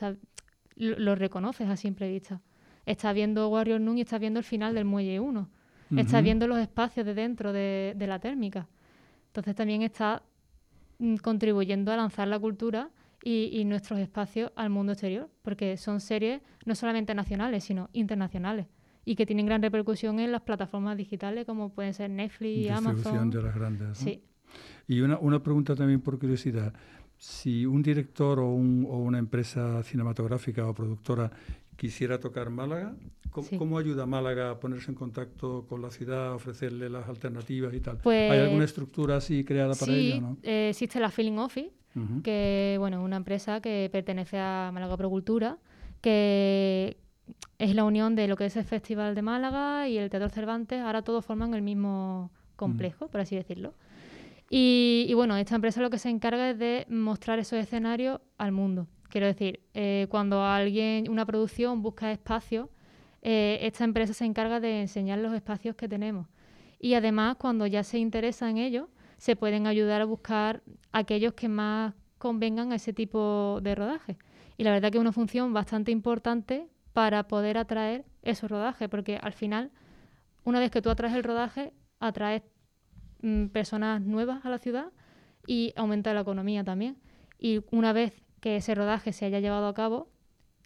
lo, 0.76 1.14
reconoces 1.16 1.68
a 1.68 1.76
simple 1.76 2.08
vista. 2.08 2.40
Estás 2.88 3.14
viendo 3.14 3.48
Warrior 3.48 3.80
Noon 3.80 3.98
y 3.98 4.00
estás 4.00 4.18
viendo 4.18 4.38
el 4.38 4.44
final 4.44 4.74
del 4.74 4.84
Muelle 4.84 5.20
1. 5.20 5.48
Estás 5.96 6.22
viendo 6.22 6.46
los 6.46 6.58
espacios 6.58 7.04
de 7.06 7.14
dentro 7.14 7.52
de, 7.52 7.94
la 7.98 8.18
térmica. 8.18 8.66
Entonces 9.28 9.54
también 9.54 9.82
está 9.82 10.22
mm, 10.98 11.16
contribuyendo 11.16 11.92
a 11.92 11.96
lanzar 11.96 12.28
la 12.28 12.38
cultura 12.38 12.90
y, 13.22 13.50
y, 13.52 13.64
nuestros 13.64 13.98
espacios 13.98 14.52
al 14.56 14.70
mundo 14.70 14.92
exterior, 14.92 15.28
porque 15.42 15.76
son 15.76 16.00
series 16.00 16.40
no 16.64 16.74
solamente 16.74 17.14
nacionales, 17.14 17.64
sino 17.64 17.90
internacionales 17.92 18.66
y 19.04 19.16
que 19.16 19.24
tienen 19.26 19.46
gran 19.46 19.62
repercusión 19.62 20.20
en 20.20 20.32
las 20.32 20.42
plataformas 20.42 20.96
digitales 20.96 21.46
como 21.46 21.70
pueden 21.70 21.94
ser 21.94 22.10
Netflix, 22.10 22.58
y 22.58 22.68
Amazon. 22.68 23.30
de 23.30 23.42
las 23.42 23.54
grandes. 23.54 23.98
Sí. 23.98 24.22
Y 24.86 25.00
una, 25.00 25.18
una 25.18 25.42
pregunta 25.42 25.74
también 25.74 26.00
por 26.00 26.18
curiosidad. 26.18 26.72
Si 27.16 27.66
un 27.66 27.82
director 27.82 28.38
o, 28.38 28.52
un, 28.52 28.86
o 28.88 28.98
una 28.98 29.18
empresa 29.18 29.82
cinematográfica 29.82 30.66
o 30.66 30.74
productora 30.74 31.30
quisiera 31.78 32.18
tocar 32.18 32.50
Málaga, 32.50 32.94
¿cómo, 33.30 33.78
ayuda 33.78 34.04
Málaga 34.04 34.50
a 34.50 34.60
ponerse 34.60 34.90
en 34.90 34.96
contacto 34.96 35.64
con 35.68 35.80
la 35.80 35.90
ciudad, 35.90 36.34
ofrecerle 36.34 36.90
las 36.90 37.08
alternativas 37.08 37.72
y 37.72 37.80
tal? 37.80 37.98
Pues, 38.02 38.30
¿Hay 38.30 38.40
alguna 38.40 38.64
estructura 38.64 39.16
así 39.16 39.44
creada 39.44 39.74
para 39.74 39.92
ello? 39.94 40.20
¿no? 40.20 40.36
Eh, 40.42 40.70
existe 40.70 41.00
la 41.00 41.10
Feeling 41.10 41.38
Office, 41.38 41.72
que 42.22 42.76
bueno, 42.78 42.98
es 42.98 43.04
una 43.04 43.16
empresa 43.16 43.60
que 43.60 43.88
pertenece 43.90 44.38
a 44.38 44.70
Málaga 44.72 44.96
Procultura, 44.96 45.58
que, 46.00 46.98
es 47.58 47.74
la 47.74 47.84
unión 47.84 48.14
de 48.14 48.28
lo 48.28 48.36
que 48.36 48.46
es 48.46 48.56
el 48.56 48.64
Festival 48.64 49.14
de 49.14 49.22
Málaga 49.22 49.88
y 49.88 49.98
el 49.98 50.10
Teatro 50.10 50.28
Cervantes, 50.28 50.80
ahora 50.80 51.02
todos 51.02 51.24
forman 51.24 51.54
el 51.54 51.62
mismo 51.62 52.30
complejo, 52.56 53.08
por 53.08 53.20
así 53.20 53.36
decirlo. 53.36 53.74
Y, 54.50 55.12
bueno, 55.14 55.36
esta 55.36 55.54
empresa 55.54 55.82
lo 55.82 55.90
que 55.90 55.98
se 55.98 56.08
encarga 56.08 56.50
es 56.50 56.58
de 56.58 56.86
mostrar 56.88 57.38
esos 57.38 57.58
escenarios 57.58 58.20
al 58.38 58.52
mundo. 58.52 58.86
Quiero 59.08 59.26
decir, 59.26 59.60
eh, 59.74 60.06
cuando 60.10 60.44
alguien, 60.44 61.10
una 61.10 61.24
producción 61.24 61.82
busca 61.82 62.12
espacios, 62.12 62.68
eh, 63.22 63.58
esta 63.62 63.84
empresa 63.84 64.12
se 64.12 64.24
encarga 64.24 64.60
de 64.60 64.82
enseñar 64.82 65.18
los 65.18 65.32
espacios 65.32 65.76
que 65.76 65.88
tenemos. 65.88 66.28
Y 66.78 66.94
además, 66.94 67.36
cuando 67.36 67.66
ya 67.66 67.82
se 67.82 67.98
interesa 67.98 68.48
en 68.48 68.58
ellos, 68.58 68.88
se 69.16 69.34
pueden 69.34 69.66
ayudar 69.66 70.00
a 70.00 70.04
buscar 70.04 70.62
aquellos 70.92 71.34
que 71.34 71.48
más 71.48 71.94
convengan 72.18 72.72
a 72.72 72.76
ese 72.76 72.92
tipo 72.92 73.60
de 73.62 73.74
rodaje. 73.74 74.18
Y 74.56 74.64
la 74.64 74.70
verdad 74.72 74.90
que 74.90 74.98
es 74.98 75.02
una 75.02 75.12
función 75.12 75.52
bastante 75.52 75.90
importante 75.90 76.68
para 76.92 77.28
poder 77.28 77.58
atraer 77.58 78.04
esos 78.22 78.50
rodajes, 78.50 78.88
porque 78.88 79.18
al 79.20 79.32
final, 79.32 79.70
una 80.44 80.60
vez 80.60 80.70
que 80.70 80.82
tú 80.82 80.90
atraes 80.90 81.14
el 81.14 81.24
rodaje, 81.24 81.72
atraes 82.00 82.42
mm, 83.22 83.46
personas 83.46 84.02
nuevas 84.02 84.44
a 84.44 84.50
la 84.50 84.58
ciudad 84.58 84.92
y 85.46 85.72
aumenta 85.76 86.12
la 86.12 86.20
economía 86.20 86.62
también. 86.62 86.98
Y 87.38 87.60
una 87.70 87.92
vez 87.92 88.12
que 88.40 88.56
ese 88.56 88.74
rodaje 88.74 89.12
se 89.12 89.24
haya 89.24 89.40
llevado 89.40 89.66
a 89.66 89.74
cabo, 89.74 90.10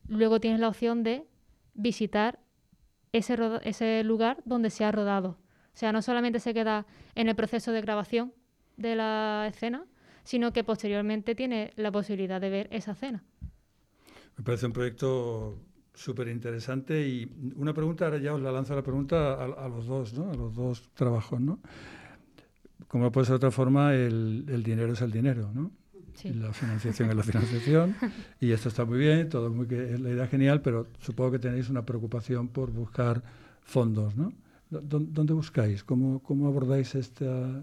luego 0.09 0.41
tienes 0.41 0.61
la 0.61 0.69
opción 0.69 1.03
de 1.03 1.27
visitar 1.75 2.39
ese, 3.13 3.37
ese 3.63 4.05
lugar 4.05 4.43
donde 4.45 4.71
se 4.71 4.85
ha 4.85 4.93
rodado. 4.93 5.39
O 5.75 5.77
sea, 5.77 5.93
no 5.93 6.03
solamente 6.03 6.41
se 6.41 6.55
queda 6.55 6.87
en 7.15 7.29
el 7.29 7.37
proceso 7.37 7.73
de 7.73 7.81
grabación 7.81 8.33
de 8.77 8.97
la 8.97 9.47
escena, 9.49 9.87
sino 10.25 10.53
que 10.53 10.65
posteriormente 10.65 11.35
tiene 11.35 11.73
la 11.77 11.91
posibilidad 11.91 12.41
de 12.41 12.51
ver 12.51 12.69
esa 12.71 12.93
escena. 12.93 13.25
Me 14.37 14.45
parece 14.45 14.67
un 14.67 14.73
proyecto 14.73 15.59
súper 15.95 16.29
interesante. 16.29 17.07
Y 17.07 17.31
una 17.57 17.73
pregunta, 17.73 18.07
ahora 18.07 18.19
ya 18.19 18.35
os 18.35 18.41
la 18.41 18.53
lanzo 18.53 18.75
la 18.75 18.83
pregunta 18.83 19.35
a, 19.35 19.69
los 19.69 19.87
dos, 19.87 20.15
¿no? 20.15 20.31
A 20.31 20.35
los 20.35 20.55
dos 20.55 20.91
trabajos, 20.95 21.41
¿no? 21.41 21.61
Como 22.89 23.11
puede 23.11 23.27
ser 23.27 23.35
de 23.35 23.37
otra 23.37 23.51
forma, 23.51 23.95
el, 23.95 24.45
el 24.49 24.63
dinero 24.63 24.93
es 24.93 25.01
el 25.01 25.11
dinero, 25.11 25.51
¿no? 25.55 25.71
La 26.25 26.53
financiación 26.53 27.11
es 27.11 27.17
la 27.17 27.23
financiación. 27.23 27.97
y 28.41 28.53
esto 28.53 28.69
está 28.69 28.85
muy 28.85 28.99
bien, 28.99 29.29
todo 29.29 29.51
muy 29.51 29.67
que, 29.67 29.99
la 29.99 30.11
idea 30.11 30.27
genial, 30.27 30.61
pero 30.63 30.87
supongo 31.01 31.33
que 31.33 31.39
tenéis 31.39 31.69
una 31.69 31.85
preocupación 31.85 32.49
por 32.49 32.71
buscar 32.71 33.23
fondos, 33.63 34.17
¿no? 34.17 34.33
¿Dónde 34.71 35.35
buscáis? 35.35 35.85
¿Cómo, 35.85 36.23
cómo 36.23 36.47
abordáis 36.47 36.95
esta, 36.95 37.63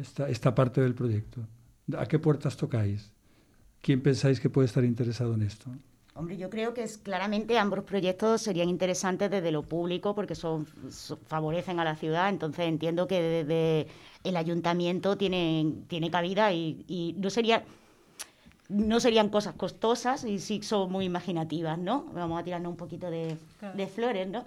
esta, 0.00 0.28
esta 0.28 0.54
parte 0.54 0.80
del 0.80 0.94
proyecto? 0.94 1.40
¿A 1.96 2.06
qué 2.06 2.18
puertas 2.18 2.56
tocáis? 2.56 3.12
¿Quién 3.80 4.00
pensáis 4.00 4.40
que 4.40 4.50
puede 4.50 4.66
estar 4.66 4.84
interesado 4.84 5.34
en 5.34 5.42
esto? 5.42 5.70
Hombre, 6.14 6.36
yo 6.36 6.50
creo 6.50 6.74
que 6.74 6.82
es, 6.82 6.98
claramente 6.98 7.58
ambos 7.58 7.84
proyectos 7.84 8.42
serían 8.42 8.68
interesantes 8.68 9.30
desde 9.30 9.50
lo 9.50 9.62
público 9.62 10.14
porque 10.14 10.34
son, 10.34 10.66
favorecen 11.26 11.80
a 11.80 11.84
la 11.84 11.96
ciudad, 11.96 12.28
entonces 12.28 12.66
entiendo 12.66 13.08
que 13.08 13.22
desde 13.22 13.86
el 14.22 14.36
ayuntamiento 14.36 15.16
tiene, 15.16 15.72
tiene 15.88 16.10
cabida 16.10 16.52
y, 16.52 17.16
no 17.18 17.30
sería 17.30 17.64
no 18.68 19.00
serían 19.00 19.28
cosas 19.28 19.54
costosas 19.54 20.24
y 20.24 20.38
sí 20.38 20.62
son 20.62 20.90
muy 20.90 21.04
imaginativas, 21.04 21.78
¿no? 21.78 22.06
Vamos 22.14 22.40
a 22.40 22.44
tirarnos 22.44 22.70
un 22.70 22.76
poquito 22.76 23.10
de, 23.10 23.36
flores, 23.94 24.28
¿no? 24.28 24.44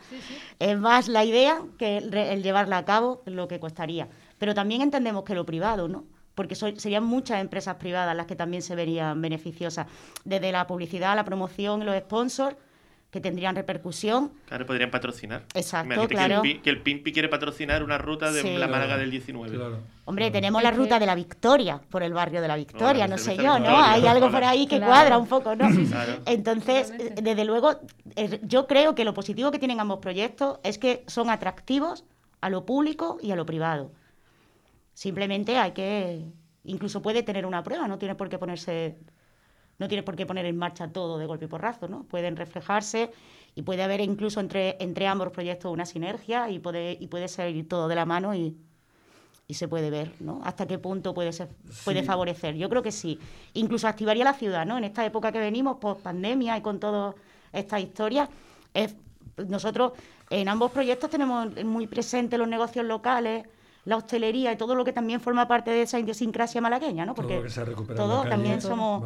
Es 0.58 0.80
más 0.80 1.08
la 1.08 1.24
idea 1.26 1.62
que 1.78 1.98
el 1.98 2.42
llevarla 2.42 2.80
a 2.80 2.86
cabo 2.86 3.22
lo 3.26 3.48
que 3.48 3.60
costaría. 3.60 4.08
Pero 4.40 4.56
también 4.56 4.82
entendemos 4.82 5.26
que 5.26 5.36
lo 5.36 5.46
privado, 5.46 5.88
¿no? 5.88 6.06
Porque 6.36 6.56
serían 6.56 7.04
muchas 7.04 7.42
empresas 7.42 7.76
privadas 7.76 8.16
las 8.16 8.28
que 8.28 8.36
también 8.36 8.62
se 8.62 8.76
verían 8.76 9.22
beneficiosas, 9.22 9.88
desde 10.24 10.52
la 10.52 10.68
publicidad, 10.68 11.16
la 11.16 11.24
promoción 11.24 11.82
y 11.82 11.86
los 11.86 11.98
sponsors 11.98 12.58
que 13.16 13.22
tendrían 13.22 13.56
repercusión. 13.56 14.34
Claro, 14.46 14.66
podrían 14.66 14.92
patrocinar. 14.92 15.46
Exacto, 15.54 16.06
claro. 16.10 16.42
Que 16.42 16.70
el, 16.70 16.82
PIMPI 16.82 17.14
quiere 17.14 17.30
patrocinar 17.30 17.82
una 17.82 17.98
ruta 17.98 18.30
de 18.30 18.60
la 18.60 18.68
Málaga 18.68 18.98
del 18.98 19.10
19. 19.10 19.58
Hombre, 20.04 20.32
tenemos 20.32 20.62
la 20.62 20.72
ruta 20.72 21.00
de 21.00 21.06
la 21.06 21.16
Victoria, 21.16 21.80
por 21.90 22.04
el 22.04 22.14
barrio 22.14 22.42
de 22.42 22.50
la 22.50 22.58
Victoria, 22.58 23.08
no, 23.08 23.18
sé 23.18 23.38
yo, 23.38 23.58
¿no? 23.58 23.82
Hay 23.82 24.06
algo 24.06 24.30
por 24.30 24.44
ahí 24.44 24.68
que 24.68 24.82
cuadra 24.82 25.18
un 25.18 25.28
poco, 25.28 25.56
¿no? 25.56 25.70
Entonces, 26.26 26.92
desde 27.16 27.46
luego, 27.46 27.80
yo 28.42 28.68
creo 28.68 28.96
que 28.96 29.06
lo 29.06 29.14
positivo 29.14 29.50
que 29.50 29.60
tienen 29.60 29.80
ambos 29.80 30.00
proyectos 30.00 30.60
es 30.64 30.78
que 30.78 31.06
son 31.08 31.30
atractivos 31.30 32.04
a 32.42 32.50
lo 32.50 32.66
público 32.66 33.18
y 33.22 33.32
a 33.32 33.38
lo 33.38 33.46
privado. 33.46 33.92
Simplemente 34.96 35.58
hay 35.58 35.74
que, 35.74 36.26
incluso 36.64 37.02
puede 37.02 37.22
tener 37.22 37.46
una 37.46 37.62
prueba, 37.62 37.86
no 37.86 37.98
tiene 37.98 38.16
por 38.16 38.30
qué 38.30 38.40
ponerse, 38.40 38.98
no 39.78 39.90
tiene 39.90 40.04
por 40.04 40.16
qué 40.16 40.26
poner 40.26 40.46
en 40.46 40.58
marcha 40.58 40.88
todo 40.88 41.18
de 41.18 41.26
golpe 41.26 41.46
y 41.46 41.48
porrazo, 41.50 41.90
¿no? 41.90 42.06
Pueden 42.06 42.38
reflejarse 42.38 43.12
y 43.56 43.62
puede 43.62 43.84
haber 43.84 44.00
incluso 44.00 44.40
entre, 44.40 44.78
entre 44.80 45.06
ambos 45.06 45.32
proyectos 45.32 45.74
una 45.74 45.86
sinergia 45.86 46.50
y 46.50 46.60
puede, 46.60 46.98
y 46.98 47.08
puede 47.08 47.28
salir 47.28 47.68
todo 47.68 47.90
de 47.90 47.96
la 47.96 48.06
mano 48.06 48.34
y, 48.34 48.56
y 49.50 49.54
se 49.56 49.68
puede 49.68 49.90
ver, 49.90 50.14
¿no? 50.22 50.40
Hasta 50.46 50.66
qué 50.66 50.80
punto 50.80 51.14
puede 51.14 51.34
ser, 51.34 51.50
puede 51.84 52.02
favorecer. 52.02 52.56
Yo 52.56 52.70
creo 52.70 52.82
que 52.82 52.94
sí. 52.94 53.20
Incluso 53.54 53.90
activaría 53.90 54.24
la 54.24 54.34
ciudad, 54.34 54.66
¿no? 54.66 54.78
En 54.78 54.86
esta 54.86 55.06
época 55.06 55.34
que 55.34 55.40
venimos, 55.40 55.76
post 55.76 56.04
pandemia 56.04 56.58
y 56.58 56.62
con 56.62 56.80
toda 56.80 57.16
esta 57.52 57.82
historia, 57.82 58.30
es, 58.74 58.96
nosotros 59.46 59.92
en 60.30 60.48
ambos 60.48 60.72
proyectos 60.72 61.10
tenemos 61.10 61.54
muy 61.66 61.86
presentes 61.86 62.40
los 62.40 62.48
negocios 62.48 62.86
locales, 62.86 63.46
la 63.86 63.98
hostelería 63.98 64.52
y 64.52 64.58
todo 64.58 64.74
lo 64.74 64.84
que 64.84 64.92
también 64.92 65.22
forma 65.22 65.48
parte 65.48 65.70
de 65.70 65.84
esa 65.84 66.00
idiosincrasia 66.00 66.60
malagueña, 66.60 67.06
¿no? 67.06 67.14
Porque 67.14 67.42
todo, 67.96 68.24
también 68.24 68.60
somos... 68.60 69.04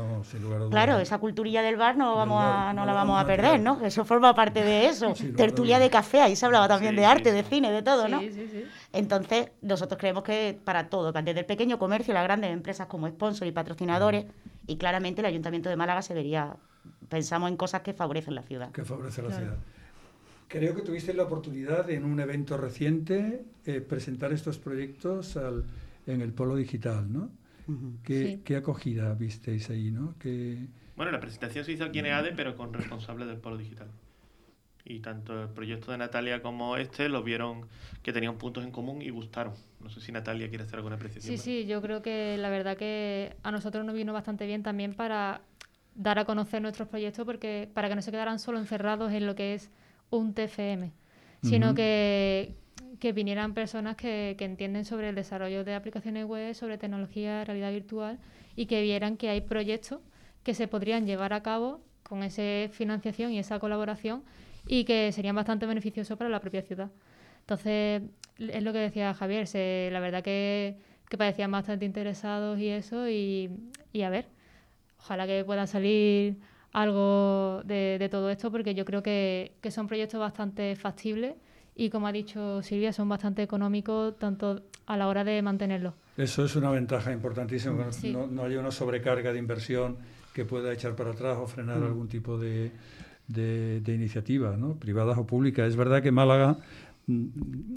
claro, 0.69 0.99
esa 0.99 1.17
culturilla 1.17 1.61
del 1.61 1.75
bar 1.75 1.97
no, 1.97 2.15
vamos 2.15 2.41
a, 2.41 2.71
no 2.73 2.85
la 2.85 2.93
vamos 2.93 3.21
a 3.21 3.25
perder, 3.25 3.59
¿no? 3.59 3.79
Eso 3.83 4.05
forma 4.05 4.33
parte 4.33 4.63
de 4.63 4.87
eso. 4.87 5.13
Tertulia 5.35 5.79
de 5.79 5.89
café, 5.89 6.21
ahí 6.21 6.35
se 6.35 6.45
hablaba 6.45 6.67
también 6.67 6.95
de 6.95 7.05
arte, 7.05 7.31
de 7.33 7.43
cine, 7.43 7.71
de 7.71 7.81
todo, 7.81 8.07
¿no? 8.07 8.21
Entonces, 8.93 9.51
nosotros 9.61 9.99
creemos 9.99 10.23
que 10.23 10.59
para 10.63 10.89
todo, 10.89 11.11
desde 11.11 11.39
el 11.39 11.45
pequeño 11.45 11.77
comercio, 11.77 12.13
las 12.13 12.23
grandes 12.23 12.51
empresas 12.51 12.87
como 12.87 13.07
sponsor 13.07 13.47
y 13.47 13.51
patrocinadores, 13.51 14.25
y 14.65 14.77
claramente 14.77 15.21
el 15.21 15.25
Ayuntamiento 15.25 15.69
de 15.69 15.75
Málaga 15.75 16.01
se 16.01 16.13
vería 16.13 16.55
pensamos 17.09 17.49
en 17.49 17.57
cosas 17.57 17.81
que 17.81 17.93
favorecen 17.93 18.35
la 18.35 18.43
ciudad. 18.43 18.71
Que 18.71 18.85
favorece 18.85 19.21
la 19.21 19.29
Claro. 19.29 19.43
ciudad. 19.43 19.57
Creo 20.49 20.75
que 20.75 20.81
tuviste 20.81 21.13
la 21.13 21.23
oportunidad 21.23 21.85
de, 21.85 21.95
en 21.95 22.03
un 22.03 22.19
evento 22.19 22.57
reciente 22.57 23.45
eh, 23.65 23.81
presentar 23.81 24.33
estos 24.33 24.57
proyectos 24.57 25.37
al- 25.37 25.63
en 26.07 26.21
el 26.21 26.33
polo 26.33 26.55
digital, 26.55 27.11
¿no? 27.11 27.29
¿Qué, 28.03 28.23
Sí. 28.37 28.41
qué 28.43 28.55
acogida 28.55 29.13
visteis 29.13 29.69
ahí, 29.69 29.91
no? 29.91 30.15
¿Qué- 30.19 30.57
Bueno, 30.95 31.11
la 31.11 31.19
presentación 31.19 31.63
se 31.63 31.71
hizo 31.73 31.83
aquí 31.85 31.99
en 31.99 32.07
EADE, 32.07 32.33
pero 32.35 32.55
con 32.55 32.73
responsables 32.73 33.27
del 33.27 33.37
polo 33.37 33.57
digital. 33.57 33.87
Y 34.83 35.01
tanto 35.01 35.43
el 35.43 35.49
proyecto 35.49 35.91
de 35.91 35.99
Natalia 35.99 36.41
como 36.41 36.77
este 36.77 37.09
los 37.09 37.23
vieron 37.23 37.67
que 38.01 38.11
tenían 38.11 38.39
puntos 38.39 38.63
en 38.65 38.71
común 38.71 39.03
y 39.03 39.11
gustaron. 39.11 39.53
No 39.81 39.89
sé 39.91 40.01
si 40.01 40.11
Natalia 40.11 40.49
quiere 40.49 40.63
hacer 40.63 40.77
alguna 40.77 40.95
apreciación. 40.95 41.37
Sí, 41.37 41.43
sí, 41.43 41.67
yo 41.67 41.79
creo 41.83 42.01
que 42.01 42.37
la 42.39 42.49
verdad 42.49 42.75
que 42.75 43.35
a 43.43 43.51
nosotros 43.51 43.85
nos 43.85 43.93
vino 43.93 44.13
bastante 44.13 44.47
bien 44.47 44.63
también 44.63 44.95
para 44.95 45.41
dar 45.93 46.17
a 46.17 46.25
conocer 46.25 46.63
nuestros 46.63 46.87
proyectos, 46.87 47.23
porque 47.23 47.69
para 47.71 47.87
que 47.87 47.95
no 47.95 48.01
se 48.01 48.09
quedaran 48.09 48.39
solo 48.39 48.57
encerrados 48.57 49.11
en 49.11 49.27
lo 49.27 49.35
que 49.35 49.53
es 49.53 49.69
un 50.09 50.33
TFM, 50.33 50.91
sino 51.41 51.73
que, 51.73 52.55
que 52.99 53.13
vinieran 53.13 53.53
personas 53.53 53.95
que, 53.95 54.35
que 54.37 54.45
entienden 54.45 54.85
sobre 54.85 55.09
el 55.09 55.15
desarrollo 55.15 55.63
de 55.63 55.75
aplicaciones 55.75 56.25
web, 56.25 56.53
sobre 56.53 56.77
tecnología, 56.77 57.45
realidad 57.45 57.71
virtual, 57.71 58.19
y 58.55 58.65
que 58.65 58.81
vieran 58.81 59.17
que 59.17 59.29
hay 59.29 59.41
proyectos 59.41 60.01
que 60.43 60.53
se 60.53 60.67
podrían 60.67 61.05
llevar 61.05 61.33
a 61.33 61.41
cabo 61.41 61.81
con 62.03 62.23
esa 62.23 62.71
financiación 62.71 63.31
y 63.31 63.39
esa 63.39 63.59
colaboración 63.59 64.23
y 64.67 64.83
que 64.83 65.11
serían 65.11 65.35
bastante 65.35 65.65
beneficiosos 65.65 66.17
para 66.17 66.29
la 66.29 66.41
propia 66.41 66.61
ciudad. 66.61 66.89
Entonces, 67.41 68.01
es 68.37 68.63
lo 68.63 68.73
que 68.73 68.79
decía 68.79 69.13
Javier, 69.13 69.47
se, 69.47 69.89
la 69.91 69.99
verdad 69.99 70.23
que, 70.23 70.77
que 71.09 71.17
parecían 71.17 71.51
bastante 71.51 71.85
interesados 71.85 72.59
y 72.59 72.67
eso, 72.69 73.09
y, 73.09 73.49
y 73.93 74.01
a 74.03 74.09
ver, 74.09 74.27
ojalá 74.99 75.25
que 75.25 75.43
pueda 75.43 75.67
salir 75.67 76.37
algo 76.73 77.61
de, 77.65 77.97
de 77.99 78.09
todo 78.09 78.29
esto, 78.29 78.51
porque 78.51 78.75
yo 78.75 78.85
creo 78.85 79.01
que, 79.03 79.53
que 79.61 79.71
son 79.71 79.87
proyectos 79.87 80.19
bastante 80.19 80.75
factibles 80.75 81.35
y, 81.75 81.89
como 81.89 82.07
ha 82.07 82.11
dicho 82.11 82.61
Silvia, 82.61 82.91
son 82.93 83.07
bastante 83.09 83.41
económicos 83.41 84.17
tanto 84.19 84.61
a 84.85 84.97
la 84.97 85.07
hora 85.07 85.23
de 85.23 85.41
mantenerlos. 85.41 85.93
Eso 86.17 86.43
es 86.45 86.55
una 86.55 86.69
ventaja 86.71 87.11
importantísima, 87.11 87.91
Sí. 87.91 88.11
no, 88.11 88.27
no 88.27 88.43
haya 88.43 88.59
una 88.59 88.71
sobrecarga 88.71 89.31
de 89.31 89.39
inversión 89.39 89.97
que 90.33 90.45
pueda 90.45 90.71
echar 90.73 90.95
para 90.95 91.11
atrás 91.11 91.37
o 91.39 91.47
frenar 91.47 91.77
algún 91.81 92.07
tipo 92.07 92.37
de, 92.37 92.71
de, 93.27 93.81
de 93.81 93.93
iniciativa, 93.95 94.55
¿no? 94.57 94.75
privadas 94.75 95.17
o 95.17 95.25
públicas. 95.25 95.67
Es 95.67 95.75
verdad 95.75 96.03
que 96.03 96.11
Málaga 96.11 96.57
mm, 97.07 97.25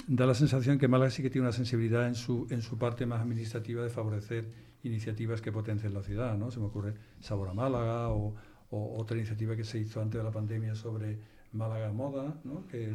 da 0.09 0.27
la 0.27 0.35
sensación 0.35 0.79
que 0.79 0.89
Málaga 0.89 1.11
sí 1.11 1.23
que 1.23 1.31
tiene 1.31 1.47
una 1.47 1.53
sensibilidad 1.53 2.07
en 2.07 2.15
su, 2.15 2.47
en 2.51 2.63
su 2.63 2.77
parte 2.79 3.07
más 3.07 3.21
administrativa 3.21 3.83
de 3.83 3.91
favorecer 3.91 4.49
iniciativas 4.83 5.41
que 5.41 5.53
potencien 5.53 5.95
la 5.95 6.03
ciudad. 6.03 6.37
¿no? 6.37 6.51
Se 6.51 6.59
me 6.59 6.67
ocurre 6.67 6.95
Sabor 7.21 7.49
a 7.49 7.55
Málaga 7.55 8.09
o, 8.11 8.35
o 8.73 8.97
otra 9.01 9.17
iniciativa 9.17 9.55
que 9.55 9.65
se 9.65 9.79
hizo 9.79 10.01
antes 10.03 10.19
de 10.19 10.25
la 10.25 10.33
pandemia 10.33 10.75
sobre 10.75 11.19
Málaga 11.53 11.93
Moda, 11.93 12.35
¿no? 12.45 12.67
que, 12.67 12.93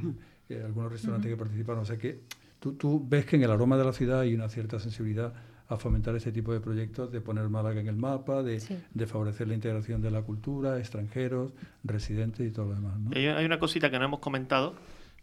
que 0.48 0.62
algunos 0.62 0.92
restaurantes 0.92 1.30
que 1.32 1.38
participaron. 1.38 1.82
O 1.84 1.86
sea 1.86 1.98
que 1.98 2.20
tú, 2.60 2.74
tú 2.74 3.06
ves 3.08 3.26
que 3.26 3.36
en 3.38 3.44
el 3.44 3.52
aroma 3.52 3.78
de 3.78 3.86
la 3.86 3.94
ciudad 3.94 4.22
hay 4.22 4.34
una 4.34 4.50
cierta 4.50 4.80
sensibilidad 4.80 5.34
a 5.70 5.76
fomentar 5.78 6.16
este 6.16 6.32
tipo 6.32 6.54
de 6.54 6.60
proyectos, 6.62 7.12
de 7.12 7.20
poner 7.22 7.48
Málaga 7.50 7.80
en 7.82 7.88
el 7.88 7.96
mapa, 7.98 8.42
de, 8.42 8.60
Sí. 8.60 8.78
de 8.94 9.06
favorecer 9.06 9.48
la 9.50 9.54
integración 9.54 10.02
de 10.02 10.10
la 10.12 10.22
cultura, 10.22 10.80
extranjeros, 10.80 11.52
residentes 11.84 12.48
y 12.48 12.52
todo 12.52 12.68
lo 12.68 12.76
demás. 12.76 12.94
hay 13.16 13.46
una 13.46 13.60
cosita 13.60 13.92
que 13.92 14.00
no 14.00 14.06
hemos 14.06 14.20
comentado, 14.22 14.76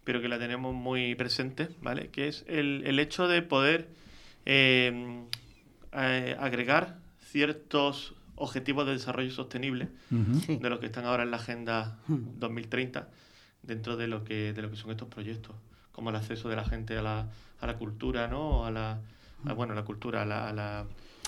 pero 0.05 0.21
que 0.21 0.29
la 0.29 0.39
tenemos 0.39 0.75
muy 0.75 1.15
presente, 1.15 1.69
¿vale? 1.83 2.09
Que 2.11 2.29
es 2.29 2.45
el, 2.47 2.83
el 2.87 2.99
hecho 3.01 3.27
de 3.27 3.41
poder 3.41 3.89
eh, 4.45 5.25
eh, 5.95 6.37
agregar 6.39 6.99
ciertos 7.21 8.15
objetivos 8.37 8.87
de 8.87 8.93
desarrollo 8.93 9.31
sostenible 9.31 9.89
de 10.11 10.71
los 10.71 10.79
que 10.81 10.87
están 10.87 11.05
ahora 11.07 11.23
en 11.23 11.31
la 11.31 11.37
Agenda 11.39 11.99
Hmm. 12.09 12.39
2030 12.39 13.09
dentro 13.63 13.97
de 13.97 14.09
lo 14.09 14.25
que 14.25 14.53
de 14.53 14.63
lo 14.63 14.71
que 14.71 14.77
son 14.77 14.91
estos 14.91 15.09
proyectos, 15.09 15.55
como 15.93 16.11
el 16.11 16.17
acceso 16.17 16.49
de 16.49 16.57
la 16.57 16.65
gente 16.65 16.99
a 16.99 17.03
la, 17.03 17.29
a 17.61 17.67
la 17.67 17.77
cultura, 17.77 18.29
¿no? 18.29 18.67
A 18.67 18.71
la 18.71 18.99
a, 19.47 19.53
bueno, 19.53 19.73
a 19.73 19.77
la 19.77 19.85
cultura, 19.85 20.23
a 20.23 20.25
la, 20.25 20.49
a 20.49 20.53
la, 20.53 20.87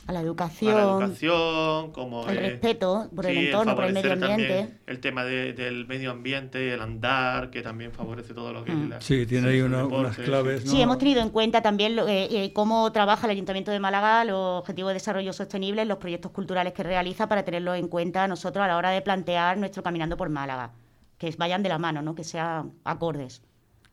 A 0.09 0.13
la 0.13 0.21
a 0.21 0.23
la 0.23 0.27
educación, 0.29 0.79
educación, 0.79 1.91
como 1.91 2.29
el 2.29 2.39
eh, 2.39 2.41
respeto 2.51 3.09
por 3.15 3.27
el 3.27 3.35
Sí, 3.37 3.47
entorno, 3.47 3.75
por 3.75 3.85
el 3.87 3.93
medio 3.93 4.13
ambiente. 4.13 4.79
El 4.87 5.01
tema 5.01 5.25
de- 5.25 5.53
del 5.53 5.85
medio 5.89 6.13
ambiente, 6.13 6.73
el 6.73 6.81
andar, 6.81 7.51
que 7.51 7.61
también 7.63 7.91
favorece 7.91 8.33
todo 8.33 8.53
lo 8.53 8.65
que 8.65 8.71
es 8.71 8.79
Mm. 8.79 8.89
la- 8.89 9.01
Sí, 9.01 9.27
tiene 9.27 9.49
ahí 9.49 9.61
una- 9.63 9.79
deporte, 9.79 9.97
unas 9.99 10.17
claves. 10.19 10.63
Sí, 10.63 10.81
hemos 10.81 10.99
tenido 10.99 11.23
en 11.23 11.31
cuenta 11.31 11.61
también 11.61 11.97
lo- 11.97 12.07
eh, 12.07 12.29
eh, 12.31 12.53
cómo 12.53 12.93
trabaja 12.93 13.27
el 13.27 13.33
Ayuntamiento 13.33 13.73
de 13.73 13.81
Málaga 13.81 14.25
los 14.25 14.61
objetivos 14.61 14.91
de 14.91 14.95
desarrollo 14.95 15.33
sostenible, 15.33 15.85
los 15.85 15.99
proyectos 15.99 16.31
culturales 16.31 16.73
que 16.73 16.85
realiza 16.85 17.29
para 17.29 17.45
tenerlos 17.45 17.77
en 17.77 17.89
cuenta 17.89 18.29
nosotros 18.29 18.65
a 18.65 18.69
la 18.69 18.77
hora 18.77 18.91
de 18.91 19.03
plantear 19.03 19.59
nuestro 19.59 19.83
Caminando 19.83 20.17
por 20.17 20.29
Málaga. 20.29 20.71
Que 21.19 21.35
vayan 21.37 21.65
de 21.65 21.69
la 21.69 21.79
mano, 21.79 22.01
¿no? 22.03 22.15
que 22.15 22.23
sean 22.23 22.75
acordes 22.85 23.43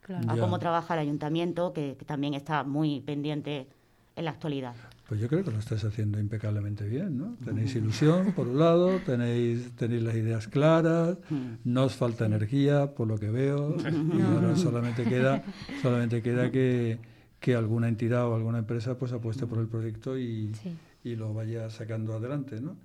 Claro. 0.01 0.29
a 0.29 0.35
Ya. 0.35 0.41
cómo 0.41 0.59
trabaja 0.59 0.93
el 0.93 0.99
Ayuntamiento, 0.99 1.73
que, 1.73 1.95
que 1.97 2.05
también 2.05 2.35
está 2.35 2.63
muy 2.63 3.01
pendiente 3.01 3.67
en 4.15 4.25
la 4.25 4.31
actualidad. 4.31 4.75
Pues 5.07 5.19
yo 5.19 5.27
creo 5.27 5.43
que 5.43 5.51
lo 5.51 5.59
estáis 5.59 5.83
haciendo 5.83 6.19
impecablemente 6.19 6.87
bien, 6.87 7.17
¿no? 7.17 7.35
Tenéis 7.43 7.75
ilusión, 7.75 8.31
por 8.33 8.47
un 8.47 8.57
lado, 8.57 8.99
tenéis, 9.05 9.71
tenéis 9.75 10.01
las 10.01 10.15
ideas 10.15 10.47
claras, 10.47 11.17
no 11.65 11.83
os 11.83 11.95
falta 11.95 12.25
energía, 12.25 12.95
por 12.95 13.07
lo 13.09 13.17
que 13.19 13.29
veo, 13.29 13.75
y 14.17 14.21
ahora 14.21 14.55
solamente 14.55 15.03
queda, 15.03 15.43
solamente 15.81 16.21
queda 16.21 16.49
que, 16.51 16.99
que 17.41 17.53
alguna 17.53 17.89
entidad 17.89 18.25
o 18.27 18.35
alguna 18.35 18.59
empresa 18.59 18.97
pues 18.97 19.11
apueste 19.11 19.45
por 19.45 19.59
el 19.59 19.67
proyecto 19.67 20.17
y, 20.17 20.51
Sí. 20.63 20.73
y 21.03 21.15
lo 21.17 21.33
vaya 21.33 21.69
sacando 21.69 22.13
adelante, 22.15 22.61
¿no? 22.61 22.75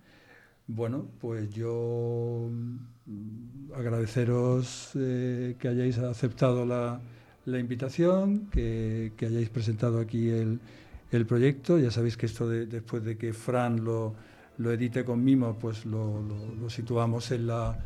Bueno, 0.67 1.07
pues 1.21 1.49
yo 1.51 2.51
mm, 2.51 3.73
agradeceros 3.75 4.91
eh, 4.97 5.55
que 5.59 5.69
hayáis 5.69 5.97
aceptado 5.99 6.67
la, 6.67 7.01
la 7.47 7.59
invitación, 7.59 8.49
que, 8.51 9.13
que 9.17 9.27
hayáis 9.27 9.49
presentado 9.49 9.99
aquí 10.01 10.29
el, 10.29 10.59
el 11.13 11.27
proyecto. 11.27 11.79
Ya 11.79 11.91
sabéis 11.91 12.17
que 12.17 12.27
esto 12.27 12.49
de- 12.49 12.67
después 12.67 13.05
de 13.05 13.17
que 13.17 13.33
Fran 13.33 13.85
lo, 13.85 14.15
lo 14.59 14.73
edite 14.73 15.05
con 15.05 15.23
Mimo, 15.25 15.57
pues 15.59 15.85
lo, 15.87 16.23
lo- 16.23 16.55
lo 16.61 16.71
situamos 16.71 17.31
en 17.31 17.47
la, 17.47 17.79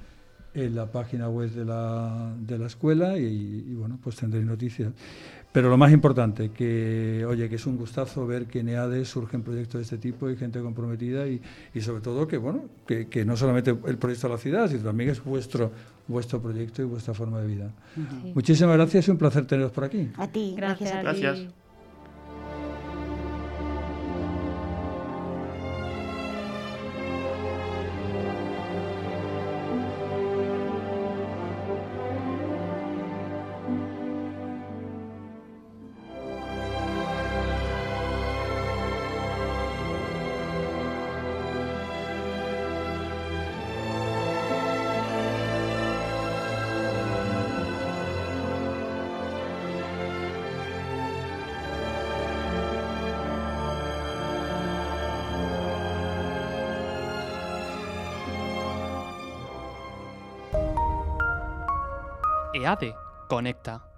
en 0.54 0.74
la 0.74 0.90
página 0.90 1.28
web 1.28 1.50
de 1.50 1.64
la, 1.64 2.34
de 2.38 2.58
la 2.58 2.66
escuela 2.66 3.16
y, 3.18 3.24
y, 3.68 3.74
bueno, 3.74 3.98
pues 4.02 4.16
tendréis 4.16 4.44
noticias. 4.46 4.92
Pero 5.52 5.68
lo 5.68 5.76
más 5.76 5.92
importante, 5.92 6.48
que 6.50 7.26
oye, 7.28 7.46
que 7.50 7.56
es 7.56 7.66
un 7.66 7.76
gustazo 7.76 8.26
ver 8.26 8.46
que 8.46 8.60
en 8.60 8.70
EADE 8.70 9.04
surgen 9.04 9.42
proyectos 9.42 9.80
de 9.80 9.82
este 9.82 9.98
tipo 9.98 10.30
y 10.30 10.36
gente 10.36 10.60
comprometida 10.62 11.28
y, 11.28 11.42
y 11.74 11.80
sobre 11.82 12.00
todo 12.00 12.26
que 12.26 12.38
bueno, 12.38 12.64
que, 12.86 13.06
que 13.08 13.26
no 13.26 13.36
solamente 13.36 13.70
el 13.70 13.98
proyecto 13.98 14.28
de 14.28 14.32
la 14.34 14.38
ciudad, 14.38 14.70
sino 14.70 14.80
también 14.82 15.10
es 15.10 15.22
vuestro, 15.22 15.70
vuestro 16.08 16.40
proyecto 16.40 16.80
y 16.80 16.86
vuestra 16.86 17.12
forma 17.12 17.38
de 17.42 17.48
vida. 17.48 17.70
Sí. 17.94 18.32
Muchísimas 18.34 18.76
gracias 18.78 19.08
y 19.08 19.10
un 19.10 19.18
placer 19.18 19.44
teneros 19.46 19.72
por 19.72 19.84
aquí. 19.84 20.08
A 20.16 20.26
ti, 20.28 20.54
Gracias, 20.56 20.90
gracias, 20.90 20.94
a 21.06 21.10
a 21.10 21.14
ti. 21.14 21.20
Gracias. 21.20 21.61
Ti. 62.62 62.86
EADE 62.86 62.94
Conecta. 63.28 63.91